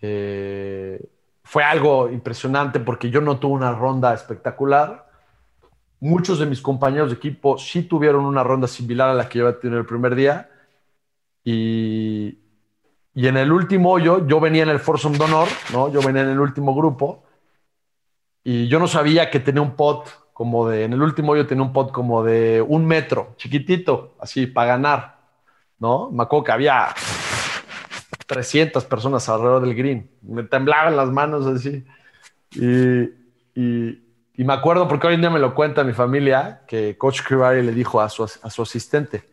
[0.00, 1.10] eh,
[1.42, 5.09] fue algo impresionante porque yo no tuve una ronda espectacular.
[6.00, 9.46] Muchos de mis compañeros de equipo sí tuvieron una ronda similar a la que yo
[9.46, 10.50] había tenido el primer día.
[11.44, 12.38] Y,
[13.14, 15.92] y en el último hoyo, yo venía en el foursome de honor, ¿no?
[15.92, 17.24] Yo venía en el último grupo.
[18.42, 21.62] Y yo no sabía que tenía un pot como de, en el último hoyo tenía
[21.62, 25.18] un pot como de un metro, chiquitito, así, para ganar,
[25.78, 26.10] ¿no?
[26.10, 26.94] Me acuerdo que había
[28.26, 30.10] 300 personas alrededor del green.
[30.22, 31.84] Me temblaban las manos así.
[32.52, 33.02] Y,
[33.54, 34.09] y,
[34.40, 37.62] y, me acuerdo, porque hoy en día me lo cuenta mi familia, que Coach Kirari
[37.62, 39.24] le dijo a su, a su asistente,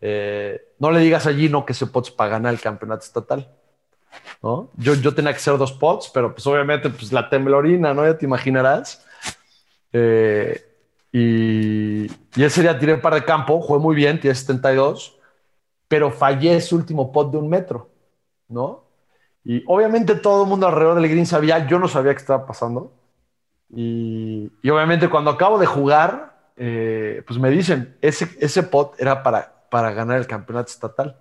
[0.00, 3.54] eh, no le digas allí no que ese pots para ganar el campeonato estatal.
[4.42, 4.70] ¿no?
[4.76, 8.04] Yo, yo tenía que hacer dos pots, pero pues obviamente pues la temblorina, ¿no?
[8.04, 9.06] Ya te imaginarás.
[9.92, 10.64] Eh,
[11.12, 15.18] y, y, ese día tiré par de campo, jugué muy bien, tiré 72,
[15.88, 17.90] pero fallé ese último pot de un metro.
[18.50, 18.84] ¿no?
[19.44, 22.92] Y obviamente todo el mundo alrededor del green sabía, yo no sabía qué estaba pasando.
[23.74, 29.22] Y, y obviamente cuando acabo de jugar, eh, pues me dicen, ese, ese pot era
[29.22, 31.16] para, para ganar el campeonato estatal.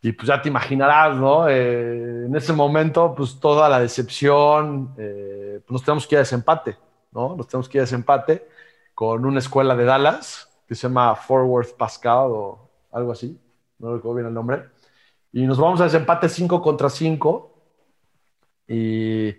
[0.00, 1.48] Y pues ya te imaginarás, ¿no?
[1.48, 6.20] Eh, en ese momento, pues toda la decepción, eh, pues nos tenemos que ir a
[6.20, 6.76] desempate,
[7.12, 7.36] ¿no?
[7.36, 8.48] Nos tenemos que ir a desempate
[8.94, 13.38] con una escuela de Dallas que se llama Fort Worth Pascal o algo así,
[13.78, 14.64] no recuerdo bien el nombre.
[15.32, 17.50] Y nos vamos a desempate 5 contra 5.
[18.68, 19.34] Y,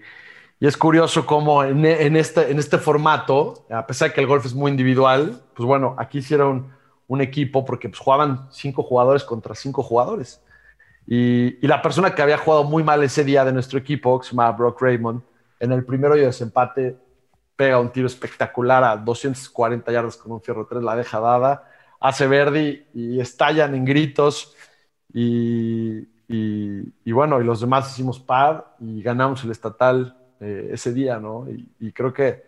[0.59, 4.27] y, es curioso cómo en, en, este, en este formato, a pesar de que el
[4.27, 6.73] golf es muy individual, pues bueno, aquí hicieron
[7.07, 10.41] un equipo porque pues, jugaban 5 jugadores contra 5 jugadores.
[11.07, 14.25] Y, y, la persona que había jugado muy mal ese día de nuestro equipo, que
[14.25, 15.21] se llama Brock Raymond,
[15.59, 16.97] en el primero de desempate
[17.55, 22.27] pega un tiro espectacular a 240 yardas con un fierro 3, la deja dada, hace
[22.27, 24.53] verde y estallan en gritos
[25.13, 31.19] y, y, bueno, y los demás hicimos par y ganamos el estatal eh, ese día,
[31.19, 31.47] ¿no?
[31.79, 32.43] Y, creo que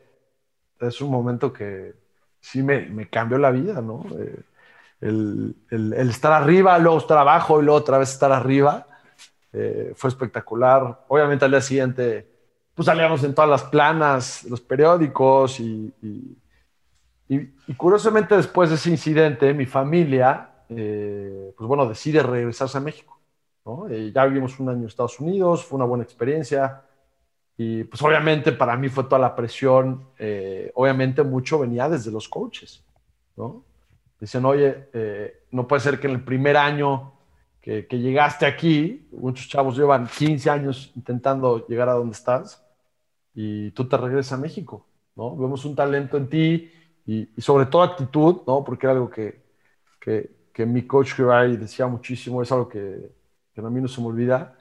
[0.79, 1.93] es un momento que
[2.39, 4.05] sí me, me cambió la vida, ¿no?
[4.17, 4.41] Eh,
[5.01, 5.55] el,
[6.09, 8.87] estar arriba, luego estar abajo y luego otra vez estar arriba,
[9.53, 11.05] eh, fue espectacular.
[11.07, 12.27] Obviamente al día siguiente,
[12.73, 15.93] pues salíamos en todas las planas, los periódicos y,
[17.75, 23.17] curiosamente después de ese incidente, mi familia, pues bueno, decide regresarse a México.
[23.89, 26.81] Eh, ya vivimos un año en Estados Unidos, fue una buena experiencia.
[27.57, 32.29] Y pues obviamente para mí fue toda la presión, eh, obviamente mucho venía desde los
[32.29, 32.83] coaches,
[33.35, 33.63] ¿no?
[34.19, 37.13] Dicen, oye, eh, no puede ser que en el primer año
[37.61, 42.65] que, llegaste aquí, muchos chavos llevan 15 años intentando llegar a donde estás
[43.33, 45.35] y tú te regresas a México, ¿no?
[45.35, 46.71] Vemos un talento en ti
[47.05, 48.63] y, sobre todo actitud, ¿no?
[48.63, 49.43] Porque era algo que,
[49.99, 53.17] que, que mi coach Hirai decía muchísimo, es algo que
[53.61, 54.55] que a mí no se me olvida,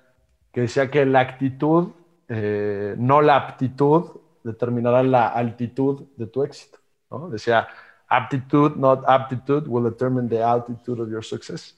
[0.51, 1.91] que decía que la actitud,
[2.29, 6.79] eh, no la aptitud, determinará la altitud de tu éxito.
[7.11, 7.29] ¿no?
[7.29, 7.69] Decía,
[8.09, 11.77] aptitude, not aptitude, will determine the altitude of your success.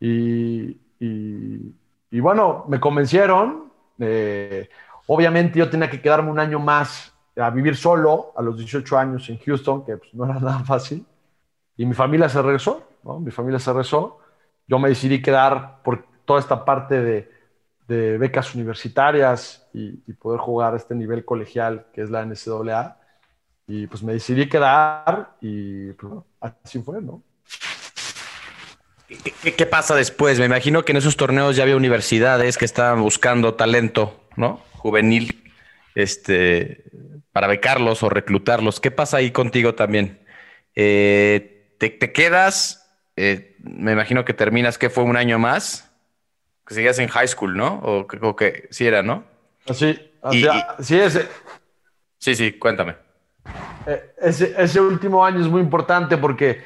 [0.00, 3.72] Y, y, bueno, me convencieron.
[3.98, 4.68] Eh,
[5.06, 9.28] obviamente yo tenía que quedarme un año más a vivir solo a los 18 años
[9.28, 11.06] en Houston, que pues, no era nada fácil.
[11.76, 13.20] Y mi familia se regresó, ¿no?
[13.20, 14.18] Mi familia se regresó.
[14.66, 17.31] Yo me decidí quedar por, toda esta parte de,
[17.88, 22.98] becas universitarias y, poder jugar a este nivel colegial que es la NCAA.
[23.66, 27.22] Y pues me decidí quedar y pues, así fue, ¿no?
[29.56, 30.38] ¿Qué, pasa después?
[30.38, 34.62] Me imagino que en esos torneos ya había universidades que estaban buscando talento, ¿no?
[34.72, 35.42] Juvenil,
[35.94, 36.84] este,
[37.32, 38.80] para becarlos o reclutarlos.
[38.80, 40.20] ¿Qué pasa ahí contigo también?
[40.74, 42.90] Eh, ¿te, quedas?
[43.16, 45.91] Eh, me imagino que terminas, ¿qué fue un año más?
[46.66, 47.80] Que seguías en high school, ¿no?
[47.82, 49.24] O, que sí era, ¿no?
[49.72, 49.98] Sí,
[50.80, 51.28] sí, ese.
[52.18, 52.96] Sí, sí, cuéntame.
[53.86, 56.62] Eh, ese, último año es muy importante porque,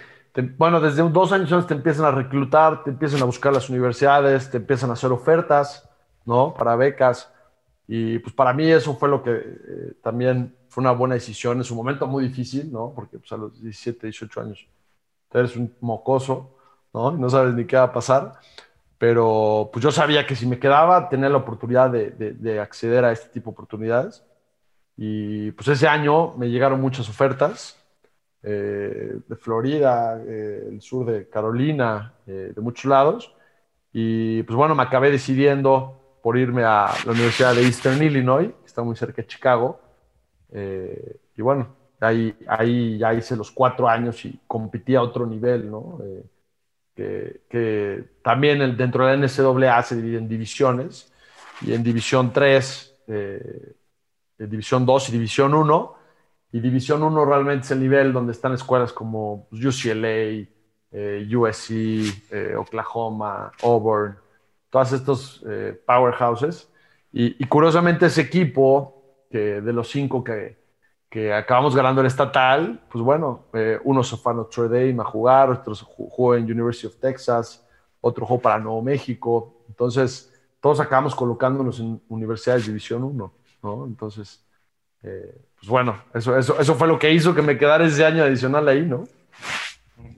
[0.58, 4.50] bueno, desde dos años antes te empiezan a reclutar, te empiezan a buscar las universidades,
[4.50, 5.88] te empiezan a hacer ofertas,
[6.26, 6.52] ¿no?
[6.52, 7.32] Para becas.
[7.88, 11.58] Y pues para mí eso fue lo que eh, también fue una buena decisión.
[11.58, 12.92] en su momento muy difícil, ¿no?
[12.94, 14.66] Porque pues, a los 17, 18 años
[15.32, 16.56] eres un mocoso,
[16.92, 17.12] ¿no?
[17.14, 18.32] Y no sabes ni qué va a pasar
[18.98, 23.12] pero pues yo sabía que si me quedaba tenía la oportunidad de, de, acceder a
[23.12, 24.24] este tipo de oportunidades.
[24.96, 27.76] Y pues ese año me llegaron muchas ofertas
[28.42, 33.34] eh, de Florida, eh, el sur de Carolina, eh, de muchos lados.
[33.92, 38.66] Y pues bueno, me acabé decidiendo por irme a la Universidad de Eastern Illinois, que
[38.66, 39.80] está muy cerca de Chicago.
[41.36, 41.68] y bueno,
[42.00, 45.98] ahí, ahí ya hice los cuatro años y competí a otro nivel, ¿no?
[46.96, 51.12] Que, también dentro de la NCAA se divide en divisiones,
[51.62, 53.74] y en División 3, eh,
[54.38, 55.94] División 2 y División 1.
[56.52, 60.46] Y División 1 realmente es el nivel donde están escuelas como UCLA,
[60.92, 61.70] eh, USC,
[62.30, 64.16] eh, Oklahoma, Auburn,
[64.70, 66.70] todos estos eh, powerhouses.
[67.12, 70.56] Y, y, curiosamente ese equipo, que de los cinco que,
[71.16, 75.04] que acabamos ganando el estatal, pues bueno, eh, uno se fue a Notre Dame a
[75.04, 77.66] jugar, otro jugó en University of Texas,
[78.02, 79.64] otro jugó para Nuevo México.
[79.66, 83.86] Entonces, todos acabamos colocándonos en universidades de División 1, ¿no?
[83.86, 84.44] Entonces,
[85.02, 88.22] eh, pues bueno, eso, eso, eso fue lo que hizo que me quedara ese año
[88.22, 89.08] adicional ahí, ¿no?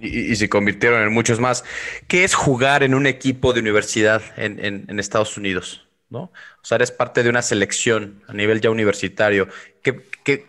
[0.00, 1.64] Y, se convirtieron en muchos más.
[2.08, 5.86] ¿Qué es jugar en un equipo de universidad en, en, Estados Unidos?
[6.10, 6.22] ¿no?
[6.22, 9.46] O sea, eres parte de una selección a nivel ya universitario.
[9.80, 10.47] ¿Qué, qué,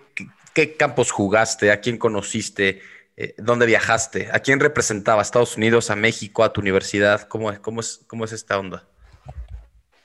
[0.54, 1.72] ¿Qué campos jugaste?
[1.72, 2.82] ¿A quién conociste?
[3.16, 4.30] Eh, ¿Dónde viajaste?
[4.32, 5.22] ¿A quién representaba?
[5.22, 7.28] ¿A Estados Unidos, a México, a tu universidad?
[7.28, 8.88] ¿Cómo, cómo, es, cómo es esta onda?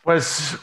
[0.02, 0.58] Pues,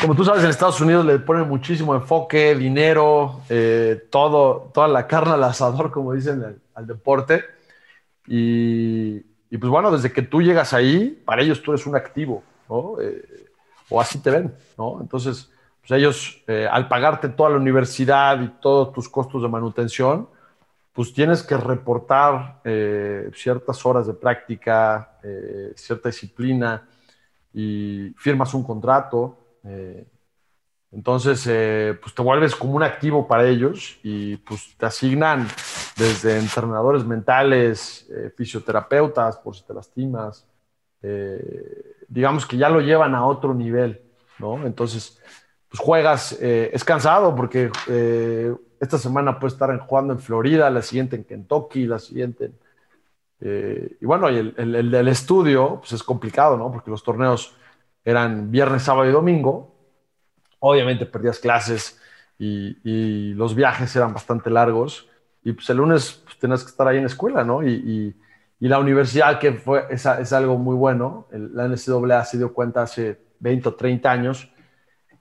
[0.00, 5.06] como tú sabes, en Estados Unidos le ponen muchísimo enfoque, dinero, eh, todo, toda la
[5.06, 7.44] carne al asador, como dicen, al, deporte.
[8.26, 9.20] Y,
[9.58, 13.00] pues bueno, desde que tú llegas ahí, para ellos tú eres un activo, ¿no?
[13.00, 13.48] Eh,
[13.88, 14.98] o así te ven, ¿no?
[15.00, 15.50] Entonces,
[15.88, 20.28] pues ellos, eh, al pagarte toda la universidad y todos tus costos de manutención,
[20.92, 26.86] pues tienes que reportar eh, ciertas horas de práctica, eh, cierta disciplina
[27.54, 29.38] y firmas un contrato.
[30.90, 31.42] entonces,
[32.00, 35.46] pues te vuelves como un activo para ellos y pues te asignan
[35.96, 40.46] desde entrenadores mentales, fisioterapeutas por si te lastimas,
[42.08, 44.00] digamos que ya lo llevan a otro nivel,
[44.38, 44.64] ¿no?
[44.66, 45.20] Entonces,
[45.68, 50.82] pues juegas, eh, es cansado porque eh, esta semana puedes estar jugando en Florida, la
[50.82, 52.52] siguiente en Kentucky, la siguiente
[53.40, 56.72] eh, y bueno, el, el, el, estudio pues es complicado, ¿no?
[56.72, 57.54] Porque los torneos
[58.04, 59.74] eran viernes, sábado y domingo.
[60.60, 62.00] Obviamente perdías clases
[62.38, 65.08] y, y los viajes eran bastante largos.
[65.44, 67.66] Y pues el lunes pues, tenías que estar ahí en la escuela, ¿no?
[67.66, 68.14] Y,
[68.60, 71.28] y la universidad, que fue, es, es algo muy bueno.
[71.30, 74.50] la NCAA se dio cuenta hace 20 o 30 años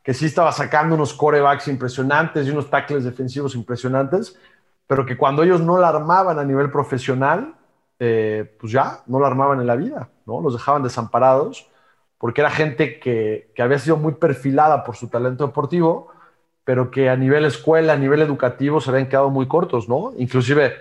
[0.07, 4.39] que sí estaba sacando unos corebacks impresionantes y unos tackles defensivos impresionantes,
[4.87, 7.55] pero que cuando ellos no la armaban a nivel profesional,
[7.99, 10.39] eh, pues ya no la armaban en la vida, ¿no?
[10.39, 11.69] Los dejaban desamparados
[12.17, 16.07] porque era gente que, que, había sido muy perfilada por su talento deportivo,
[16.63, 20.13] pero que a nivel escuela, a nivel educativo se habían quedado muy cortos, ¿no?
[20.17, 20.73] Inclusive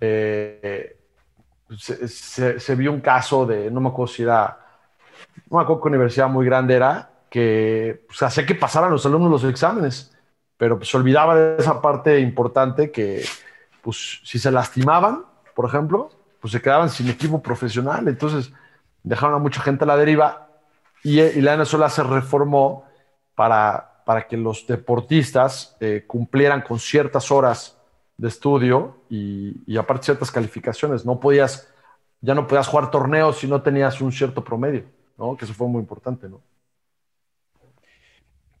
[0.00, 0.98] eh,
[1.78, 4.58] se, se, vio un caso de, no me acuerdo si era,
[5.48, 9.28] no me acuerdo qué universidad muy grande era, que pues, hacía que pasaran los alumnos
[9.28, 10.16] los exámenes,
[10.56, 13.24] pero pues, se olvidaba de esa parte importante que,
[13.82, 16.10] pues, si se lastimaban, por ejemplo,
[16.40, 18.06] pues se quedaban sin equipo profesional.
[18.06, 18.52] Entonces,
[19.02, 20.46] dejaron a mucha gente a la deriva
[21.02, 22.84] y, y la NSOLA se reformó
[23.34, 27.76] para, para que los deportistas eh, cumplieran con ciertas horas
[28.16, 31.04] de estudio y, y, aparte ciertas calificaciones.
[31.04, 31.68] No podías,
[32.20, 34.84] ya no podías jugar torneos si no tenías un cierto promedio,
[35.18, 35.36] ¿no?
[35.36, 36.40] Que eso fue muy importante, ¿no?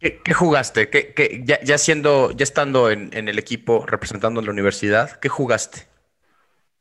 [0.04, 0.90] ¿Qué, jugaste?
[0.90, 5.88] ¿Qué, ya, siendo, ya estando en, el equipo representando la universidad, ¿qué jugaste?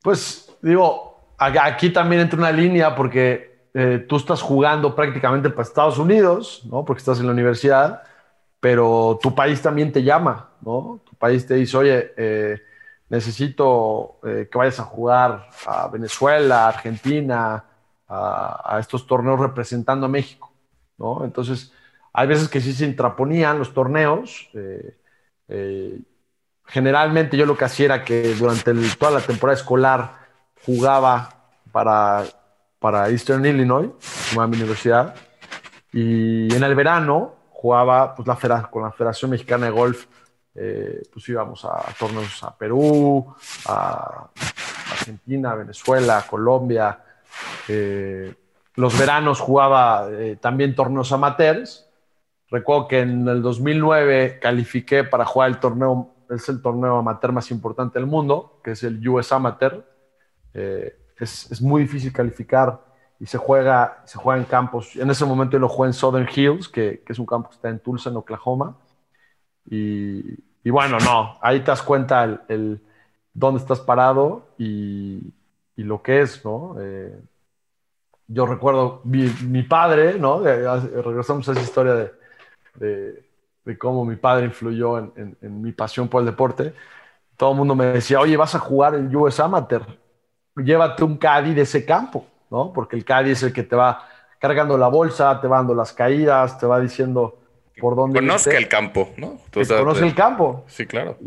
[0.02, 5.98] Pues digo, aquí también entra una línea porque eh, tú estás jugando prácticamente para Estados
[5.98, 6.84] Unidos, ¿no?
[6.84, 8.04] Porque estás en la universidad,
[8.60, 11.00] pero tu país también te llama, ¿no?
[11.06, 12.62] Tu país te dice, oye, eh,
[13.08, 17.64] necesito eh, que vayas a jugar a Venezuela, Argentina,
[18.16, 20.52] a estos torneos representando a México,
[20.98, 21.24] ¿no?
[21.24, 21.73] Entonces
[22.14, 24.50] hay veces que sí se intraponían los torneos.
[24.54, 24.98] Eh,
[25.48, 26.00] eh,
[26.66, 30.12] generalmente yo lo que hacía era que durante toda la temporada escolar
[30.64, 31.30] jugaba
[31.72, 32.24] para,
[32.80, 33.90] para Eastern Illinois,
[34.36, 35.16] mi universidad,
[35.92, 40.06] y en el verano jugaba pues, la con la Federación Mexicana de Golf,
[40.56, 43.34] eh, pues íbamos a, torneos a Perú,
[43.68, 44.30] a
[44.92, 47.00] Argentina, Venezuela, Colombia.
[48.76, 50.08] los veranos jugaba
[50.40, 51.88] también torneos amateurs
[52.54, 57.50] Recuerdo que en el 2009 califiqué para jugar el torneo, es el torneo amateur más
[57.50, 59.84] importante del mundo, que es el US Amateur.
[60.54, 62.80] Eh, es, muy difícil calificar
[63.20, 64.96] y se juega, se juega en campos.
[64.98, 67.56] En ese momento yo lo jugué en Southern Hills, que, que es un campo que
[67.56, 68.78] está en Tulsa, en Oklahoma.
[69.66, 72.80] Y, bueno, no, ahí te das cuenta el,
[73.34, 75.34] dónde estás parado y,
[75.76, 76.76] y, lo que es, ¿no?
[76.80, 77.20] Eh,
[78.28, 80.42] yo recuerdo mi padre, ¿no?
[80.42, 82.23] Regresamos a esa historia de
[82.76, 83.26] de,
[83.78, 86.74] cómo mi padre influyó en, mi pasión por el deporte,
[87.38, 89.86] todo el mundo me decía, oye, vas a jugar el US Amateur,
[90.56, 92.72] llévate un caddy de ese campo, ¿no?
[92.74, 94.08] Porque el caddy es el que te va
[94.40, 97.40] cargando la bolsa, te va dando las caídas, te va diciendo
[97.80, 98.20] por dónde...
[98.20, 99.40] Conozca el campo, ¿no?
[99.52, 100.66] conoce el campo.
[100.68, 101.18] Sí, claro.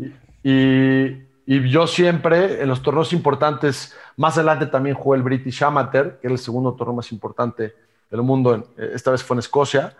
[0.43, 1.07] Y,
[1.45, 6.27] y, yo siempre, en los torneos importantes, más adelante también jugué el British Amateur, que
[6.27, 7.73] es el segundo torneo más importante
[8.09, 9.95] del mundo, esta vez fue en Escocia,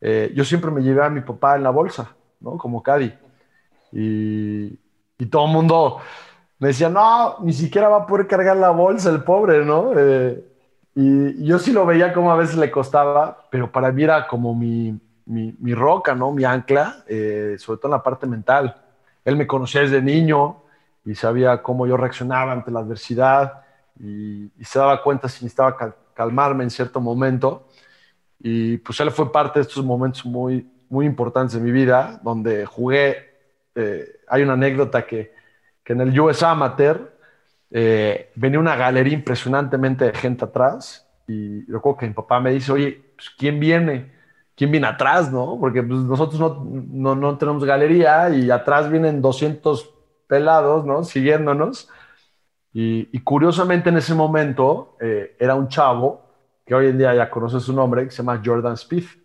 [0.00, 2.56] eh, yo siempre me llevé a mi papá en la bolsa, ¿no?
[2.56, 3.12] Como Caddy.
[3.92, 4.78] Y,
[5.18, 6.00] y todo el mundo
[6.58, 9.92] me decía, no, ni siquiera va a poder cargar la bolsa el pobre, ¿no?
[9.96, 10.44] Eh,
[10.94, 14.54] y, yo sí lo veía como a veces le costaba, pero para mí era como
[14.54, 16.32] mi, mi, mi roca, ¿no?
[16.32, 18.76] Mi ancla, eh, sobre todo en la parte mental.
[19.24, 20.62] Él me conocía desde niño
[21.04, 23.62] y sabía cómo yo reaccionaba ante la adversidad
[24.00, 25.76] y, y se daba cuenta si necesitaba
[26.12, 27.67] calmarme en cierto momento.
[28.40, 32.64] Y pues él fue parte de estos momentos muy, muy importantes de mi vida, donde
[32.66, 33.16] jugué,
[33.74, 35.32] eh, hay una anécdota que,
[35.82, 37.12] que, en el US Amateur
[37.70, 42.72] eh, venía una galería impresionantemente de gente atrás y recuerdo que mi papá me dice,
[42.72, 44.12] oye, pues, ¿quién viene?
[44.56, 45.58] ¿Quién viene atrás, no?
[45.60, 49.94] Porque pues, nosotros no, no, no, tenemos galería y atrás vienen 200
[50.26, 51.04] pelados, ¿no?
[51.04, 51.88] Siguiéndonos.
[52.72, 56.27] Y, y curiosamente en ese momento eh, era un chavo
[56.68, 59.18] que hoy en día ya conoce su nombre, que se llama Jordan Spieth,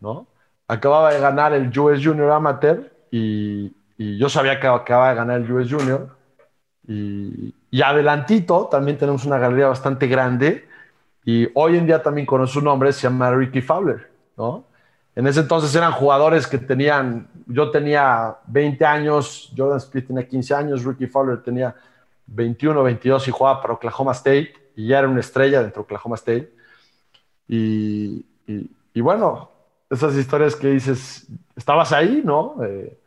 [0.00, 0.28] ¿no?
[0.68, 5.40] Acababa de ganar el US Junior Amateur y, y yo sabía que acababa de ganar
[5.40, 6.16] el US Junior.
[6.86, 10.68] Y, y, adelantito también tenemos una galería bastante grande
[11.24, 14.64] y hoy en día también conoce su nombre, se llama Ricky Fowler, ¿no?
[15.16, 20.54] En ese entonces eran jugadores que tenían, yo tenía 20 años, Jordan Spieth tenía 15
[20.54, 21.74] años, Ricky Fowler tenía
[22.26, 26.14] 21, 22 y jugaba para Oklahoma State y ya era una estrella dentro de Oklahoma
[26.14, 26.55] State.
[27.48, 28.24] Y,
[28.96, 29.50] bueno,
[29.90, 32.56] esas historias que dices, estabas ahí, ¿no?
[32.64, 32.98] Eh,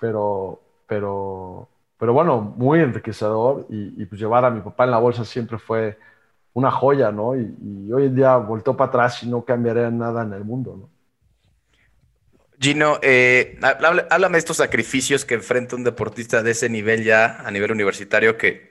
[0.00, 1.68] pero, pero,
[1.98, 5.98] pero bueno, muy enriquecedor y, pues llevar a mi papá en la bolsa siempre fue
[6.52, 7.36] una joya, ¿no?
[7.36, 10.90] Y, hoy en día volteo para atrás y no cambiaría nada en el mundo, ¿no?
[12.62, 17.50] Gino, eh, háblame de estos sacrificios que enfrenta un deportista de ese nivel ya a
[17.50, 18.69] nivel universitario que,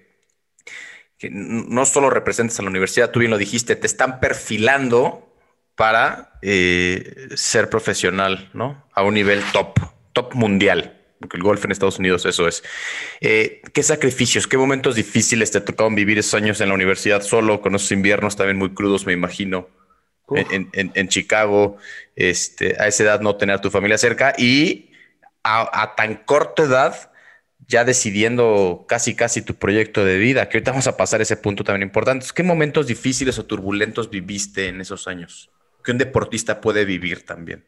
[1.20, 5.30] que no solo representas a la universidad, tú bien lo dijiste, te están perfilando
[5.76, 8.86] para eh, ser profesional, ¿no?
[8.94, 9.80] A un nivel top,
[10.14, 10.96] top mundial.
[11.20, 12.64] Porque el golf en Estados Unidos eso es.
[13.20, 17.60] Eh, ¿Qué sacrificios, qué momentos difíciles te tocaron vivir esos años en la universidad solo,
[17.60, 19.68] con esos inviernos también muy crudos, me imagino,
[20.36, 21.78] en, Chicago,
[22.16, 24.92] este, a esa edad no tener a tu familia cerca y
[25.44, 27.12] a, tan corta edad
[27.70, 31.64] ya decidiendo casi casi tu proyecto de vida, que ahorita vamos a pasar ese punto
[31.64, 32.26] también importante.
[32.36, 35.50] ¿Qué momentos difíciles o turbulentos viviste en esos años?
[35.84, 37.64] que un deportista puede vivir también?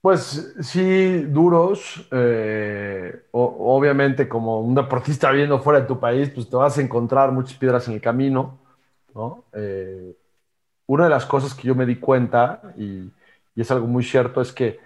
[0.00, 2.06] Pues sí, duros.
[2.10, 7.32] Eh, obviamente, como un deportista viviendo fuera de tu país, pues te vas a encontrar
[7.32, 8.58] muchas piedras en el camino.
[9.14, 9.44] ¿no?
[9.54, 10.14] Eh,
[10.86, 13.10] una de las cosas que yo me di cuenta, y,
[13.56, 14.78] es algo muy cierto, es que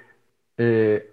[0.57, 1.11] eh,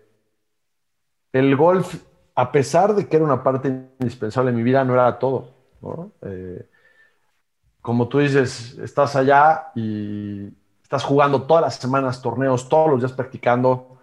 [1.31, 1.95] el golf,
[2.35, 5.53] a pesar de que era una parte indispensable en mi vida, no era todo.
[7.81, 10.49] como tú dices, estás allá y
[10.83, 13.99] estás jugando todas las semanas torneos, todos los días practicando.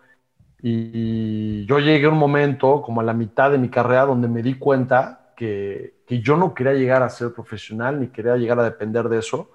[0.62, 4.42] Y yo llegué a un momento, como a la mitad de mi carrera, donde me
[4.42, 8.64] di cuenta que, que yo no quería llegar a ser profesional, ni quería llegar a
[8.64, 9.50] depender de eso.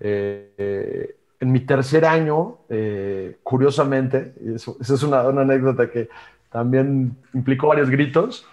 [0.00, 6.08] Eh, en mi tercer año, eh, curiosamente, y eso, es una, anécdota que
[6.52, 8.46] también implicó varios gritos,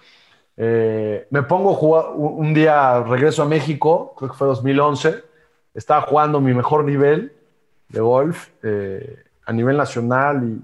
[0.56, 5.24] eh, me pongo jugar, un día regreso a México, creo que fue 2011,
[5.74, 7.32] estaba jugando mi mejor nivel
[7.88, 10.60] de golf eh, a nivel nacional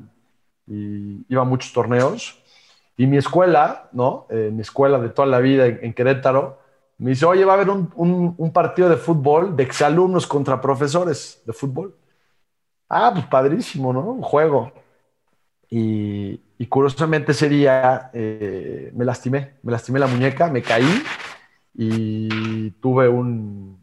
[0.67, 2.43] y, iba a muchos torneos.
[2.97, 4.27] Y mi escuela, ¿no?
[4.31, 6.59] Eh, mi escuela de toda la vida en, Querétaro,
[6.99, 7.91] me dice, oye, va a haber un,
[8.37, 11.95] un, partido de fútbol de exalumnos contra profesores de fútbol.
[12.89, 14.01] Ah, pues padrísimo, ¿no?
[14.01, 14.73] Un juego.
[15.69, 21.03] Y, y curiosamente ese día eh, me lastimé, me lastimé la muñeca, me caí
[21.75, 23.83] y tuve un,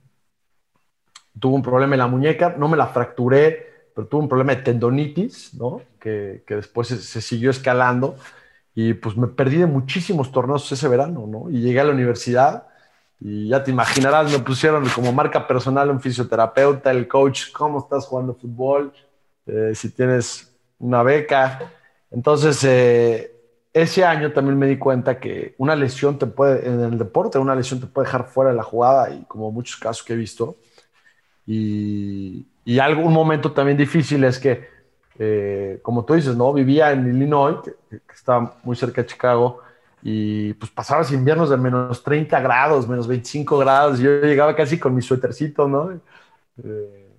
[1.39, 4.63] tuve un problema en la muñeca, no me la fracturé, pero tuve un problema de
[4.63, 5.81] tendonitis, ¿no?
[5.99, 8.15] Que, que después se, siguió escalando
[8.73, 11.49] y pues me perdí de muchísimos torneos ese verano, ¿no?
[11.51, 12.67] Y llegué a la universidad
[13.19, 18.07] y ya te imaginarás, me pusieron como marca personal un fisioterapeuta, el coach, ¿cómo estás
[18.07, 18.91] jugando fútbol?
[19.45, 21.71] Eh, si tienes una beca.
[22.11, 23.33] Entonces, eh,
[23.73, 27.55] ese año también me di cuenta que una lesión te puede, en el deporte, una
[27.55, 30.57] lesión te puede dejar fuera de la jugada y como muchos casos que he visto,
[31.45, 34.67] y, un momento también difícil es que,
[35.19, 36.53] eh, como tú dices, ¿no?
[36.53, 37.57] Vivía en Illinois,
[37.89, 39.61] que, está muy cerca de Chicago,
[40.01, 44.79] y pues pasabas inviernos de menos 30 grados, menos 25 grados, y yo llegaba casi
[44.79, 45.99] con mi suétercito, ¿no?
[46.63, 47.09] Eh,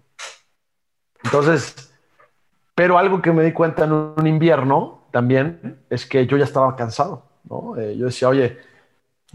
[1.25, 1.94] entonces,
[2.75, 6.75] pero algo que me di cuenta en un invierno también es que yo ya estaba
[6.75, 7.77] cansado, ¿no?
[7.77, 8.59] Eh, yo decía, oye,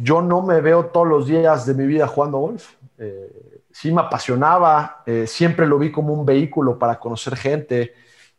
[0.01, 2.73] yo no me veo todos los días de mi vida jugando golf.
[2.97, 7.93] Eh, sí me apasionaba, eh, siempre lo vi como un vehículo para conocer gente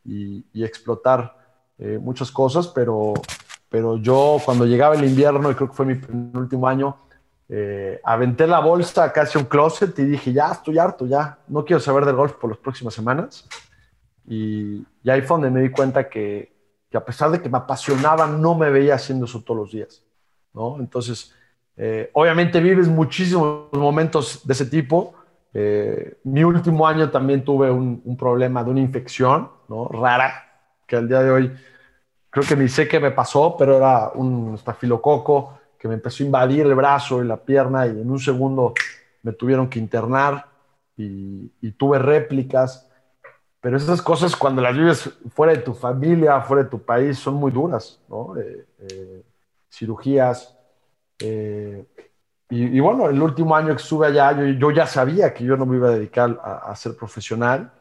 [0.04, 1.36] y, explotar
[1.78, 3.14] eh, muchas cosas, pero,
[3.68, 6.00] pero yo cuando llegaba el invierno, y creo que fue mi
[6.34, 6.96] último año,
[8.04, 12.04] aventé la bolsa casi un closet y dije, ya estoy harto, ya no quiero saber
[12.04, 13.44] del golf por las próximas semanas.
[14.26, 16.52] Y, y ahí fue donde me di cuenta que,
[16.90, 20.02] que, a pesar de que me apasionaba, no me veía haciendo eso todos los días.
[20.52, 20.78] ¿no?
[20.78, 21.34] Entonces,
[22.12, 25.14] obviamente vives muchísimos momentos de ese tipo,
[25.52, 29.88] eh, mi último año también tuve un, problema de una infección ¿no?
[29.88, 30.32] rara,
[30.86, 31.52] que al día de hoy
[32.28, 36.26] creo que ni sé qué me pasó, pero era un estafilococo que me empezó a
[36.26, 38.74] invadir el brazo y la pierna y en un segundo
[39.22, 40.46] me tuvieron que internar
[40.96, 41.48] y,
[41.78, 42.89] tuve réplicas.
[43.60, 47.34] Pero esas cosas cuando las vives fuera de tu familia, fuera de tu país, son
[47.34, 48.36] muy duras, ¿no?
[48.36, 49.22] Eh, eh,
[49.70, 50.56] cirugías,
[52.50, 55.76] y, bueno, el último año que estuve allá, yo, ya sabía que yo no me
[55.76, 57.72] iba a dedicar a, ser profesional.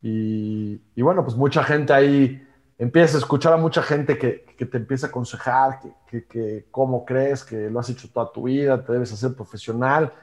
[0.00, 2.42] Y, bueno, pues mucha gente ahí,
[2.78, 7.04] empieza a escuchar a mucha gente que, que te empieza a aconsejar, que, que, cómo
[7.04, 10.14] crees que lo has hecho toda tu vida, te debes hacer profesional.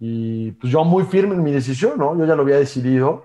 [0.00, 2.16] Y pues yo muy firme en mi decisión, ¿no?
[2.16, 3.24] Yo ya lo había decidido.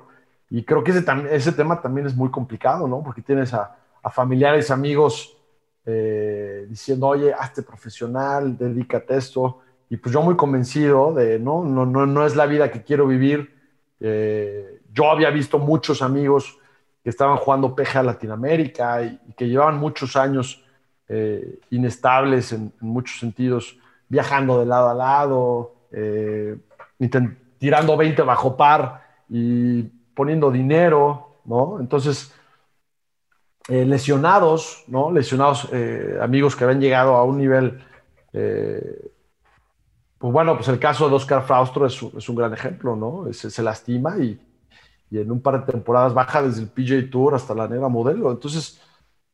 [0.54, 3.02] Y creo que ese, ese tema también es muy complicado, ¿no?
[3.02, 3.76] Porque tienes a,
[4.12, 5.36] familiares, amigos
[5.84, 11.64] eh, diciendo, oye, hazte profesional, dedícate a esto y pues yo muy convencido de, no,
[11.64, 13.52] no, no, no es la vida que quiero vivir.
[14.00, 16.56] Eh, yo había visto muchos amigos
[17.04, 20.64] que estaban jugando peja a Latinoamérica y, que llevaban muchos años
[21.08, 25.76] eh, inestables en, muchos sentidos, viajando de lado a lado,
[27.58, 31.80] tirando 20 bajo par y poniendo dinero, ¿no?
[31.80, 32.34] Entonces,
[33.68, 35.12] eh, lesionados, ¿no?
[35.12, 35.70] Lesionados,
[36.22, 37.84] amigos que habían llegado a un nivel,
[38.32, 43.32] pues bueno, pues el caso de Oscar Fraustro es, un gran ejemplo, ¿no?
[43.34, 44.40] se lastima y,
[45.14, 48.32] y en un par de temporadas baja desde el PJ Tour hasta la negra modelo.
[48.32, 48.82] Entonces,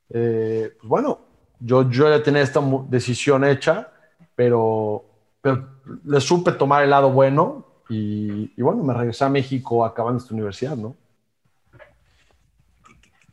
[0.10, 1.20] eh, pues bueno,
[1.58, 2.60] yo, yo ya tenía esta
[2.90, 3.90] decisión hecha,
[4.36, 5.06] pero,
[5.42, 5.70] pero
[6.04, 10.78] le supe tomar el lado bueno y, bueno, me regresé a México acabando esta universidad,
[10.78, 10.96] ¿no?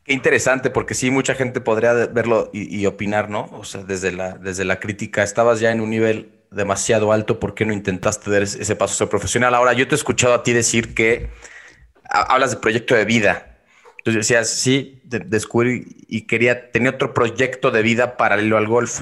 [0.02, 3.50] Qué interesante, porque sí, mucha gente podría verlo y, opinar, ¿no?
[3.52, 7.54] O sea, desde la, desde la crítica, estabas ya en un nivel demasiado alto, ¿por
[7.54, 9.54] qué no intentaste dar ese paso ser profesional?
[9.54, 11.28] Ahora, yo te he escuchado a ti decir que
[12.08, 13.58] hablas de proyecto de vida.
[13.98, 19.00] Entonces decías, sí, descubrí y quería, tener otro proyecto de vida paralelo al golf.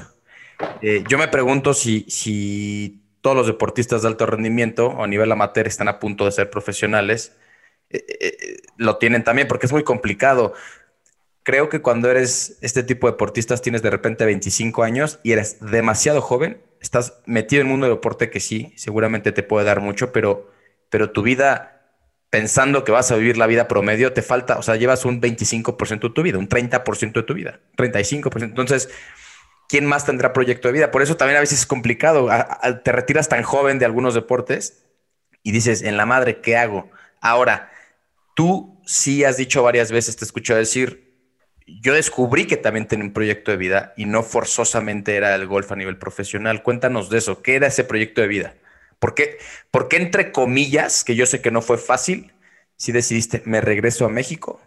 [0.81, 5.65] Eh, yo me pregunto si, si todos los deportistas de alto rendimiento a nivel amateur
[5.65, 7.35] están a punto de ser profesionales,
[7.89, 10.53] eh, eh, lo tienen también, porque es muy complicado.
[11.41, 15.57] Creo que cuando eres este tipo de deportistas, tienes de repente 25 años y eres
[15.59, 19.81] demasiado joven, estás metido en el mundo del deporte que sí, seguramente te puede dar
[19.81, 20.51] mucho, pero,
[20.91, 21.81] pero tu vida
[22.29, 26.09] pensando que vas a vivir la vida promedio, te falta, o sea, llevas un 25%
[26.09, 28.43] de tu vida, un 30% de tu vida, 35%.
[28.43, 28.87] Entonces,
[29.67, 30.91] ¿quién más tendrá proyecto de vida?
[30.91, 32.29] Por eso también a veces es complicado.
[32.83, 34.85] te retiras tan joven de algunos deportes
[35.43, 36.89] y dices, en la madre, ¿qué hago?
[37.21, 37.71] Ahora,
[38.35, 41.05] tú sí has dicho varias veces, te escucho decir,
[41.67, 45.71] yo descubrí que también tenía un proyecto de vida y no forzosamente era el golf
[45.71, 46.61] a nivel profesional.
[46.61, 47.41] Cuéntanos de eso.
[47.41, 48.55] ¿Qué era ese proyecto de vida?
[48.99, 49.37] ¿Por qué,
[49.91, 52.33] entre comillas, que yo sé que no fue fácil,
[52.77, 54.61] si decidiste, me regreso a México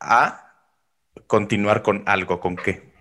[0.00, 0.54] a
[1.26, 2.40] continuar con algo?
[2.40, 2.91] ¿Con qué?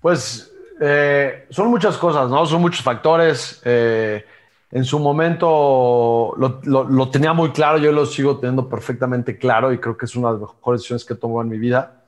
[0.00, 2.44] Pues eh, son muchas cosas, ¿no?
[2.46, 3.60] Son muchos factores.
[3.64, 4.24] Eh,
[4.70, 9.96] en su momento lo, tenía muy claro, yo lo sigo teniendo perfectamente claro y creo
[9.96, 12.02] que es una de las mejores decisiones que tomo en mi vida.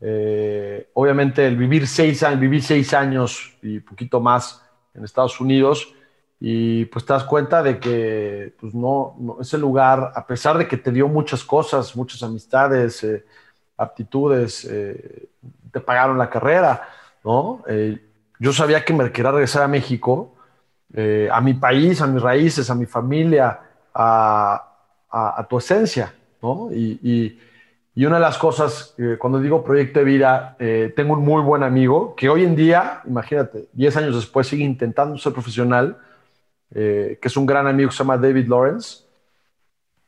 [0.00, 4.60] Eh, obviamente el vivir seis años, y poquito más
[4.94, 5.94] en Estados Unidos,
[6.40, 10.76] y pues te das cuenta de que pues no, ese lugar, a pesar de que
[10.76, 13.06] te dio muchas cosas, muchas amistades,
[13.76, 15.28] aptitudes, eh,
[15.70, 16.88] te pagaron la carrera,
[17.24, 17.62] ¿no?
[17.68, 17.98] Eh,
[18.38, 20.34] yo sabía que me quería regresar a México,
[21.32, 23.58] a mi país, a mis raíces, a mi familia,
[23.94, 24.62] a,
[25.10, 26.12] a, tu esencia,
[26.42, 26.68] ¿no?
[26.70, 27.40] Y, y,
[27.94, 30.56] y, una de las cosas, cuando digo proyecto de vida,
[30.94, 35.16] tengo un muy buen amigo que hoy en día, imagínate, 10 años después sigue intentando
[35.16, 35.96] ser profesional,
[36.74, 39.04] eh, que es un gran amigo que se llama David Lawrence,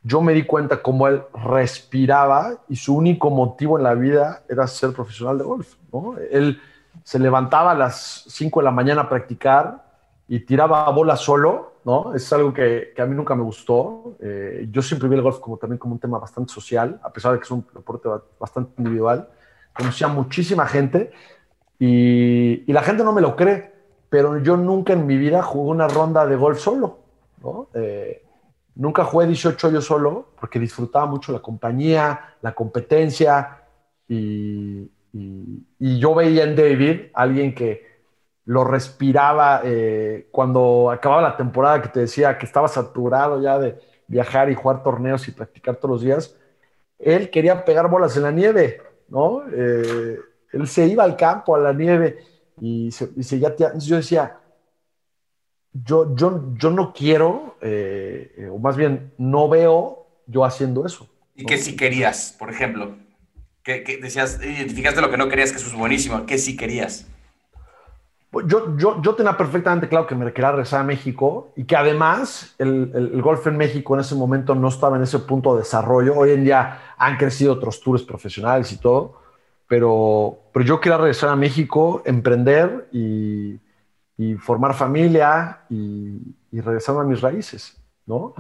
[0.03, 4.67] yo me di cuenta cómo él respiraba y su único motivo en la vida era
[4.67, 5.75] ser profesional de golf.
[6.31, 6.61] Él
[7.05, 9.85] se levantaba a las 5 de la mañana a practicar
[10.27, 12.13] y tiraba bola solo, ¿no?
[12.15, 14.17] Es algo que, que a mí nunca me gustó.
[14.19, 17.33] Eh, yo siempre vi el golf como, también como un tema bastante social, a pesar
[17.33, 18.09] de que es un deporte
[18.41, 19.29] bastante individual.
[19.73, 21.13] Conocía muchísima gente
[21.79, 23.75] y, y la gente no me lo cree
[24.15, 27.01] pero yo nunca en mi vida jugué una ronda de golf solo,
[27.43, 27.67] ¿no?
[27.75, 28.23] Eh,
[28.77, 33.65] nunca jugué 18 yo solo porque disfrutaba mucho la compañía, la competencia
[34.09, 34.89] y,
[35.79, 37.95] yo veía en David alguien que
[38.47, 43.79] lo respiraba eh, cuando acababa la temporada que te decía que estaba saturado ya de
[44.07, 46.37] viajar y jugar torneos y practicar todos los días.
[46.99, 49.43] Él quería pegar bolas en la nieve, ¿no?
[49.53, 50.19] Eh,
[50.53, 52.19] él se iba al campo, a la nieve
[52.61, 53.09] y, se,
[53.39, 54.39] ya yo decía,
[55.73, 61.09] yo, yo, yo no quiero, eh, o más bien no veo yo haciendo eso.
[61.35, 63.04] ¿Y qué si querías, por ejemplo?
[63.65, 66.27] ¿Qué, decías, identificaste lo que no querías, que eso es buenísimo?
[66.27, 67.07] ¿Qué si querías?
[68.47, 72.55] Yo, yo, yo tenía perfectamente claro que me quería regresar a México y que además
[72.59, 76.15] el, el, golf en México en ese momento no estaba en ese punto de desarrollo.
[76.15, 79.23] Hoy en día han crecido otros tours profesionales y todo,
[79.67, 83.59] pero, pero yo quería regresar a México, emprender y,
[84.41, 86.21] formar familia y,
[86.53, 88.35] regresar a mis raíces, ¿no?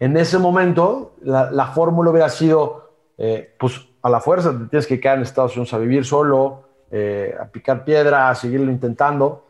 [0.00, 5.00] En ese momento, la, fórmula hubiera sido, eh, pues a la fuerza te tienes que
[5.00, 9.46] quedar en Estados Unidos a vivir solo, eh, a picar piedra, a seguirlo intentando,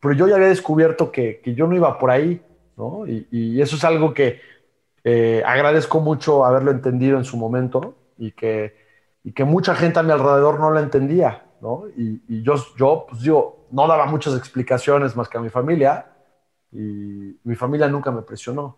[0.00, 2.40] pero yo ya había descubierto que, que yo no iba por ahí,
[2.76, 3.04] ¿no?
[3.06, 4.40] Y, eso es algo que
[5.04, 8.88] eh, agradezco mucho haberlo entendido en su momento y que
[9.28, 11.84] y que mucha gente a mi alrededor no la entendía, ¿no?
[11.96, 16.06] Y, yo, yo, pues digo, no daba muchas explicaciones más que a mi familia
[16.72, 18.76] y mi familia nunca me presionó.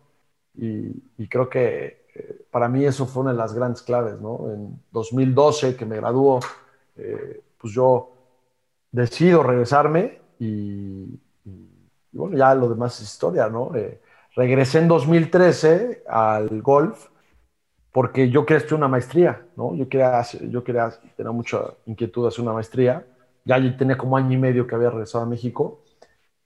[0.57, 2.00] Y, creo que
[2.51, 4.51] para mí eso fue una de las grandes claves, ¿no?
[4.51, 6.41] En 2012, que me graduó,
[6.97, 8.13] eh, pues yo
[8.91, 11.19] decido regresarme y,
[12.13, 13.75] bueno, ya lo demás es historia, ¿no?
[13.77, 14.01] Eh,
[14.35, 17.09] regresé en 2013 al golf
[17.93, 19.75] porque yo quería estudiar una maestría, ¿no?
[19.75, 23.05] Yo quería, yo quería tener mucha inquietud de hacer una maestría.
[23.45, 25.83] Ya tenía como año y medio que había regresado a México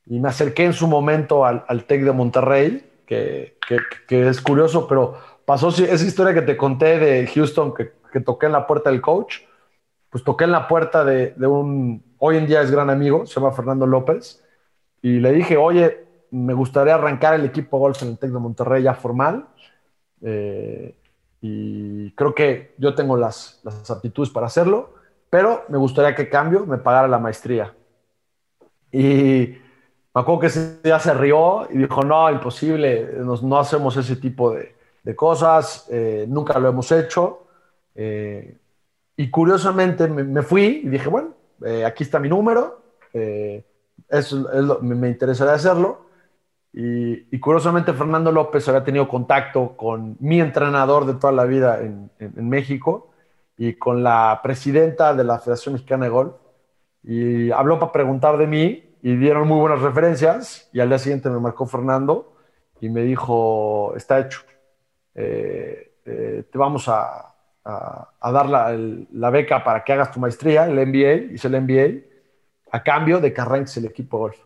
[0.07, 4.41] y me acerqué en su momento al, al TEC de Monterrey, que, que, que es
[4.41, 8.91] curioso, pero pasó esa historia que te conté de Houston, que, toqué en la puerta
[8.91, 9.39] del coach,
[10.11, 13.35] pues toqué en la puerta de, de, un, hoy en día es gran amigo, se
[13.35, 14.43] llama Fernando López,
[15.03, 18.83] y le dije, oye, me gustaría arrancar el equipo golf en el TEC de Monterrey
[18.83, 19.47] ya formal,
[20.23, 20.97] eh,
[21.41, 24.95] y creo que yo tengo las, aptitudes para hacerlo,
[25.29, 27.75] pero me gustaría que cambio me pagara la maestría.
[28.91, 29.59] Y
[30.15, 30.51] me acuerdo que
[30.89, 34.74] ya se rió y dijo, no, imposible, no hacemos ese tipo de,
[35.05, 37.47] de cosas, eh, nunca lo hemos hecho.
[37.95, 38.57] Eh,
[39.17, 41.35] y curiosamente me, fui y dije, bueno,
[41.65, 42.83] eh, aquí está mi número,
[44.09, 44.49] eso
[44.83, 46.07] me, interesaría hacerlo.
[46.73, 52.11] Y, curiosamente Fernando López había tenido contacto con mi entrenador de toda la vida en,
[52.19, 53.11] en, México
[53.57, 56.35] y con la presidenta de la Federación Mexicana de Golf.
[57.05, 60.69] Y habló para preguntar de mí y dieron muy buenas referencias.
[60.73, 62.33] Y al día siguiente me marcó Fernando
[62.81, 64.41] y me dijo, está hecho.
[65.15, 67.31] Eh, eh, te vamos a,
[67.65, 68.49] dar
[69.11, 72.07] la, beca para que hagas tu maestría, el MBA, hice el MBA,
[72.73, 74.39] a cambio de que arranques el equipo golf.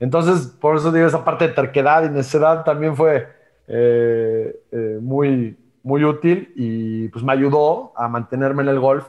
[0.00, 3.28] Entonces, por eso digo, esa parte de terquedad y necedad también fue
[3.66, 9.06] eh, muy, muy útil y pues me ayudó a mantenerme en el golf.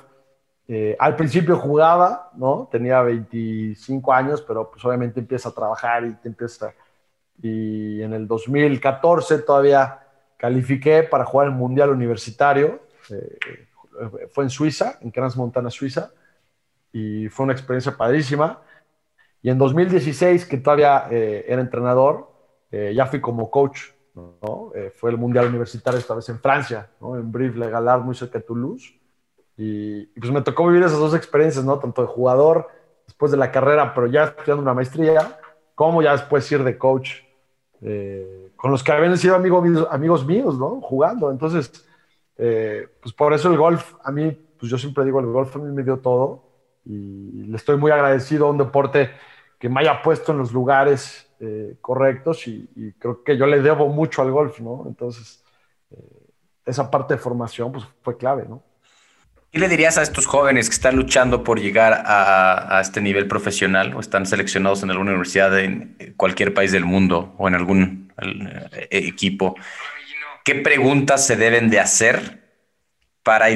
[1.00, 2.68] al principio jugaba, ¿no?
[2.72, 6.74] Tenía 25 años, pero pues obviamente empieza a trabajar y te empieza...
[7.42, 10.09] Y en el 2014 todavía
[10.40, 12.80] Califiqué para jugar el Mundial Universitario.
[13.10, 13.68] Eh,
[14.32, 16.14] fue en Suiza, en Crans Montana, Suiza.
[16.94, 18.62] Y fue una experiencia padrísima.
[19.42, 22.32] Y en 2016, que todavía eh, era entrenador,
[22.72, 23.82] eh, ya fui como coach.
[24.96, 28.94] fue el Mundial Universitario esta vez en Francia, en Brive-le-Gaillard, muy cerca de Toulouse.
[29.58, 31.80] Y, pues me tocó vivir esas dos experiencias, ¿no?
[31.80, 32.70] tanto de jugador
[33.06, 35.38] después de la carrera, pero ya estudiando una maestría,
[35.76, 37.24] como ya después ir de coach
[38.60, 40.82] con los que habían sido amigos, míos, ¿no?
[40.82, 41.32] Jugando.
[41.32, 41.88] Entonces,
[42.38, 45.60] eh, pues por eso el golf, a mí, pues yo siempre digo, el golf a
[45.60, 46.44] mí me dio todo
[46.84, 49.12] y le estoy muy agradecido a un deporte
[49.58, 53.88] que me haya puesto en los lugares eh, correctos y, creo que yo le debo
[53.88, 54.84] mucho al golf, ¿no?
[54.88, 55.42] Entonces,
[55.92, 56.28] eh,
[56.66, 58.62] esa parte de formación, pues fue clave, ¿no?
[59.54, 63.26] ¿Qué le dirías a estos jóvenes que están luchando por llegar a, a, este nivel
[63.30, 68.09] profesional o están seleccionados en alguna universidad en cualquier país del mundo o en algún
[68.22, 69.56] eh, equipo.
[70.44, 72.40] ¿Qué preguntas se deben de hacer
[73.24, 73.48] para,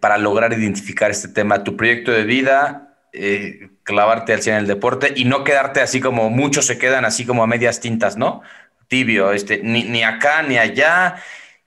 [0.00, 1.62] para lograr identificar este tema?
[1.64, 6.30] Tu proyecto de vida, eh, clavarte al en el deporte y no quedarte así como
[6.30, 8.42] muchos se quedan así como a medias tintas, ¿no?
[8.88, 11.16] Tibio, este, ni, acá ni allá.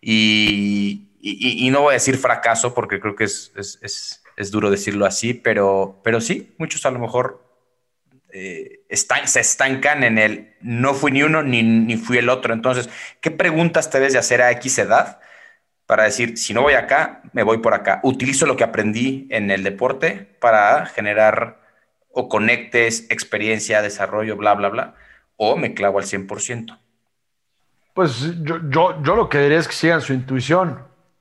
[0.01, 5.05] Y, y, no voy a decir fracaso porque creo que es, es, es, duro decirlo
[5.05, 7.42] así, pero, pero sí, muchos a lo mejor
[8.33, 8.81] eh,
[9.25, 12.53] se estancan en el no fui ni uno ni, ni, fui el otro.
[12.53, 12.89] Entonces,
[13.21, 15.19] ¿qué preguntas te debes de hacer a X edad
[15.85, 17.99] para decir, si no voy acá, me voy por acá?
[18.03, 21.59] Utilizo lo que aprendí en el deporte para generar
[22.11, 24.95] o conectes, experiencia, desarrollo, bla, bla, bla,
[25.37, 26.79] o me clavo al 100%.
[27.93, 30.79] Pues yo, yo, yo lo que diría es que sigan su intuición,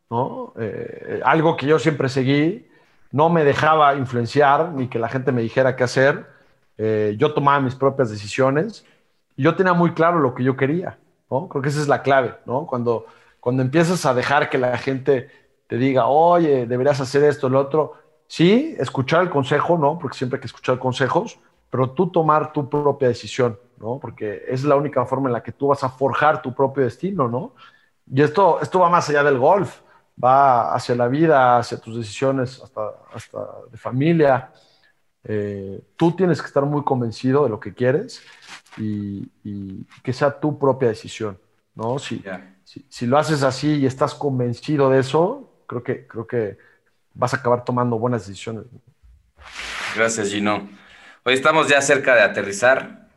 [0.09, 0.55] ¿no?
[0.59, 2.67] Eh, algo que yo siempre seguí,
[3.11, 6.33] no me dejaba influenciar ni que la gente me dijera qué hacer
[6.79, 8.85] eh, yo tomaba mis propias decisiones
[9.37, 10.99] y yo tenía muy claro lo que yo quería,
[11.31, 11.49] ¿no?
[11.49, 12.67] Creo que esa es la clave, ¿no?
[12.67, 13.07] Cuando,
[13.41, 15.31] cuando empiezas a dejar que la gente
[15.67, 17.95] te diga, oye, deberías hacer esto, lo otro,
[18.27, 19.99] sí, escuchar el consejo, ¿no?
[19.99, 21.39] Porque siempre hay que escuchar consejos,
[21.71, 23.99] pero tú tomar tu propia decisión, ¿no?
[23.99, 27.29] Porque es la única forma en la que tú vas a forjar tu propio destino,
[27.29, 27.55] ¿no?
[28.13, 29.81] Y esto, esto va más allá del golf,
[30.23, 32.83] va hacia la vida, hacia tus decisiones, hasta,
[33.15, 33.39] hasta
[33.71, 34.51] de familia.
[35.25, 38.23] Eh, tú tienes que estar muy convencido de lo que quieres
[38.77, 39.29] y,
[40.03, 41.39] que sea tu propia decisión,
[41.75, 41.99] ¿no?
[41.99, 42.23] Si,
[42.89, 46.59] si, lo haces así y estás convencido de eso, creo que, creo que
[47.15, 48.65] vas a acabar tomando buenas decisiones.
[49.95, 50.69] Gracias, Gino.
[51.25, 53.09] Hoy estamos ya cerca de aterrizar.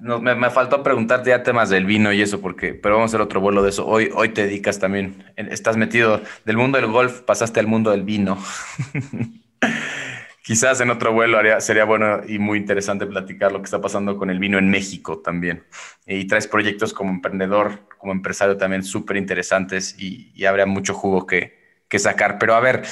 [0.00, 3.40] me, faltó preguntarte ya temas del vino y eso, porque, pero vamos a hacer otro
[3.40, 3.86] vuelo de eso.
[3.86, 8.02] Hoy, hoy te dedicas también, estás metido del mundo del golf, pasaste al mundo del
[8.02, 8.36] vino.
[10.48, 14.30] Quizás en otro vuelo sería bueno y muy interesante platicar lo que está pasando con
[14.30, 15.66] el vino en México también.
[16.06, 21.52] Y traes proyectos como emprendedor, como empresario también súper interesantes y, habría mucho jugo que,
[21.98, 22.38] sacar.
[22.38, 22.82] Pero a ver,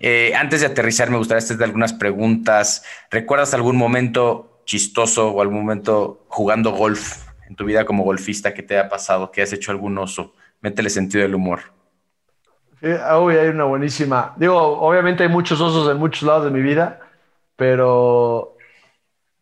[0.00, 2.82] eh, antes de aterrizar me gustaría hacerte algunas preguntas.
[3.12, 8.64] ¿Recuerdas algún momento chistoso o algún momento jugando golf en tu vida como golfista que
[8.64, 10.34] te haya pasado, que has hecho algún oso?
[10.62, 11.77] Métele sentido del humor.
[12.80, 14.34] Eh, hay una buenísima.
[14.36, 17.00] Digo, obviamente hay muchos osos en muchos lados de mi vida,
[17.56, 18.56] pero